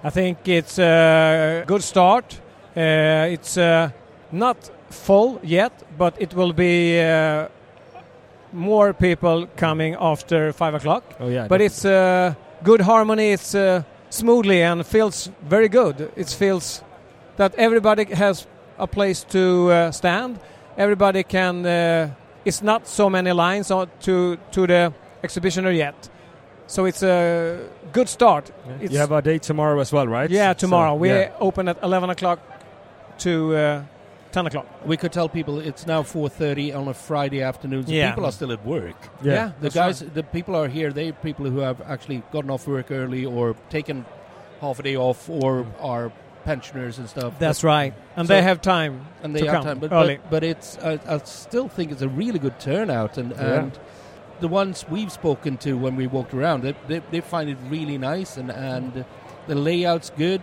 [0.05, 2.41] I think it's a good start.
[2.77, 3.91] Uh, it's uh,
[4.31, 7.49] not full yet, but it will be uh,
[8.53, 11.05] more people coming after five o'clock.
[11.19, 13.33] Oh yeah, But it's uh, good harmony.
[13.33, 16.13] It's uh, smoothly and feels very good.
[16.17, 16.83] It feels
[17.37, 18.47] that everybody has
[18.79, 20.39] a place to uh, stand.
[20.77, 21.65] Everybody can.
[22.47, 24.93] It's not so many lines on to to the
[25.23, 26.11] exhibitioner yet,
[26.67, 27.59] so it's a
[27.93, 28.51] good start.
[28.67, 28.73] Yeah.
[28.85, 30.31] It's you have a date tomorrow as well, right?
[30.31, 30.93] yeah, tomorrow.
[30.95, 31.31] So, we yeah.
[31.41, 32.39] open at 11 o'clock
[33.19, 33.83] to uh,
[34.33, 34.67] 10 o'clock.
[34.87, 38.11] We could tell people it's now 4:30 on a Friday afternoon, so Yeah.
[38.11, 38.97] people are still at work.
[39.23, 39.51] yeah.
[39.61, 40.93] The That's guys, the people are here.
[40.93, 44.05] They people who have actually gotten off work early or taken
[44.61, 46.11] half a day off or are
[46.47, 47.39] pensioners and stuff.
[47.39, 47.93] That's right.
[48.17, 49.07] And So- they have time.
[49.23, 49.79] and they to have come time.
[49.81, 50.17] But, early.
[50.17, 53.59] but, but it's I, I still think it's a really good turnout, and, Yeah.
[53.61, 53.79] and
[54.41, 57.99] the ones we've spoken to when we walked around, they, they, they find it really
[57.99, 59.05] nice, and and
[59.49, 60.41] the layout's good.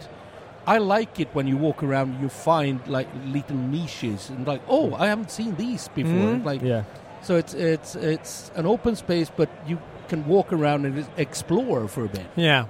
[0.66, 4.94] I like it when you walk around, you find like little niches, and like, oh,
[4.96, 6.12] I haven't seen these before.
[6.36, 6.46] Mhm.
[6.46, 6.84] Like, yeah.
[7.22, 9.78] so it's it's it's an open space, but you
[10.10, 12.26] can walk around and explore for a bit.
[12.36, 12.66] Yeah.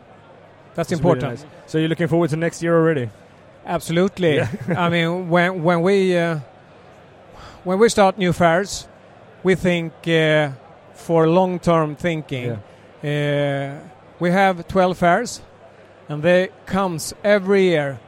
[0.75, 1.39] That's It's really important.
[1.41, 1.45] nice.
[1.67, 3.09] So you're looking forward to next year already?
[3.66, 4.36] Absolutely.
[4.36, 4.47] Yeah.
[4.78, 6.39] I mean, when when we uh,
[7.64, 8.88] when we start new fairs,
[9.43, 10.49] we think uh,
[10.93, 12.59] for long-term thinking.
[13.03, 13.80] Uh,
[14.20, 15.41] we have 12 fairs,
[16.09, 17.99] and they comes every year.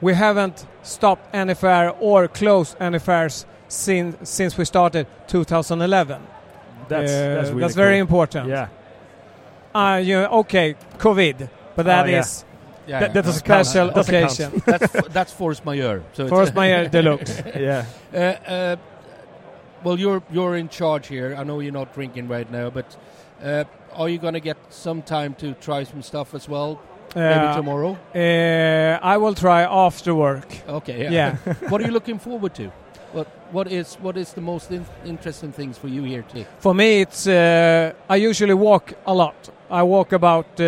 [0.00, 6.20] We haven't stopped any fair or closed any fairs since since we started 2011.
[6.88, 8.00] That's Uh, that's really very cool.
[8.00, 8.48] important.
[8.48, 8.68] Yeah.
[9.74, 12.20] Uh, you okay, COVID, but that Oh, yeah.
[12.20, 12.49] is Yeah,
[12.98, 14.32] that, that's a Doesn't special Doesn't count.
[14.32, 14.62] occasion.
[14.66, 16.02] that's f- that's force majeure.
[16.14, 17.42] So it's- Force majeure deluxe.
[17.56, 17.84] yeah.
[18.12, 18.76] Uh, uh,
[19.84, 21.34] well, you're you're in charge here.
[21.38, 22.96] I know you're not drinking right now, but
[23.42, 23.64] uh,
[23.94, 26.80] are you going to get some time to try some stuff as well?
[27.14, 27.96] Maybe Uh, tomorrow.
[28.14, 30.46] Uh, I will try after work.
[30.68, 31.02] Okay.
[31.02, 31.12] Yeah.
[31.12, 31.54] Yeah.
[31.70, 32.70] what are you looking forward to?
[33.12, 36.46] What what is what is the most in- interesting things for you here today?
[36.58, 39.50] For me, it's uh, I usually walk a lot.
[39.70, 40.60] I walk about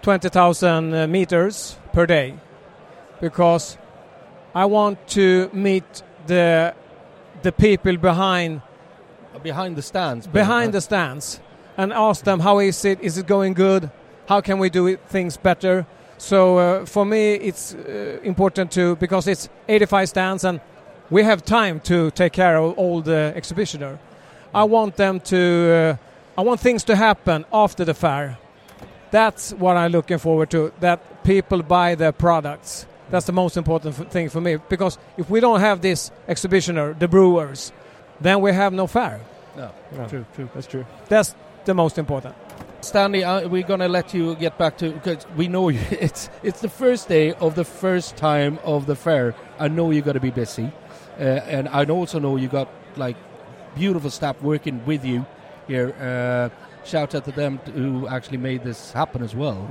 [0.00, 2.34] uh, twenty thousand uh, meters per day
[3.20, 3.78] because
[4.54, 6.74] I want to meet the
[7.42, 8.62] the people behind
[9.42, 10.26] behind the stands.
[10.26, 11.40] behind the stands
[11.76, 13.00] and ask them how is it?
[13.00, 13.90] Is it going good?
[14.28, 15.86] How can we do it, things better?
[16.18, 20.60] So uh, for me, it's uh, important to because it's 85 stands and
[21.10, 23.98] we have time to take care of all the exhibitioner.
[24.54, 25.96] I want them to.
[25.96, 28.38] Uh, I want things to happen after the fair.
[29.10, 30.72] That's what I'm looking forward to.
[30.80, 32.86] That people buy their products.
[33.10, 36.94] That's the most important f- thing for me because if we don't have this exhibitioner,
[36.94, 37.72] the brewers,
[38.20, 39.20] then we have no fair.
[39.56, 39.72] No.
[39.96, 40.24] No, True.
[40.34, 40.48] True.
[40.54, 40.86] That's true.
[41.08, 41.34] That's
[41.64, 42.36] the most important.
[42.82, 45.80] Stanley, uh, we're going to let you get back to because we know you.
[45.90, 49.34] It's it's the first day of the first time of the fair.
[49.58, 50.70] I know you're going to be busy,
[51.18, 53.16] uh, and I also know you got like
[53.74, 55.26] beautiful staff working with you
[55.66, 55.94] here.
[56.00, 56.48] Uh,
[56.84, 59.68] shout out to them t- who actually made this happen as well.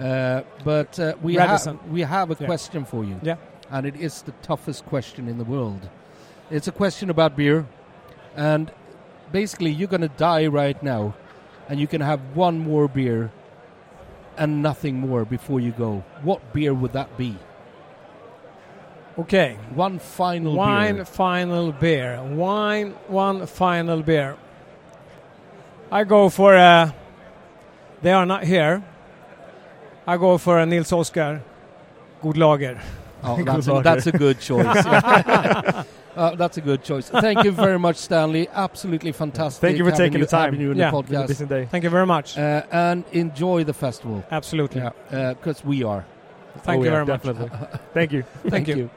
[0.00, 2.46] Uh, but uh, we have we have a Yeah.
[2.46, 3.36] question for you, Yeah.
[3.70, 5.88] and it is the toughest question in the world.
[6.50, 7.66] It's a question about beer,
[8.36, 8.70] and
[9.32, 11.14] basically you're going to die right now
[11.68, 13.30] and you can have one more beer
[14.38, 16.02] and nothing more before you go.
[16.22, 17.36] What beer would that be?
[19.18, 19.58] Okay.
[19.74, 21.04] One final Wine beer.
[21.04, 22.22] final beer.
[22.22, 24.36] Wine one final beer.
[25.90, 26.94] I go for a.
[28.02, 28.82] They are not here.
[30.06, 31.42] I go for a Nils Oscar
[32.22, 32.80] God Lager.
[33.20, 33.82] Oh, Good that's, a, lager.
[33.82, 34.64] that's a good choice.
[34.86, 35.84] uh,
[36.36, 37.08] that's a good choice.
[37.08, 38.48] Thank you very much, Stanley.
[38.48, 39.60] Absolutely fantastic.
[39.60, 40.44] Thank you for taking you, the time.
[40.52, 40.92] having you in Yeah.
[40.92, 41.26] the podcast.
[41.26, 41.64] busy day.
[41.68, 42.38] Thank you very much.
[42.38, 44.24] Uh, and enjoy the festival.
[44.30, 44.82] Absolutely.
[44.82, 46.06] Yeah, because we are.
[46.58, 47.50] Thank Oh, you yeah, very much.
[47.92, 48.22] Thank you.
[48.48, 48.76] Thank you.
[48.76, 48.90] you.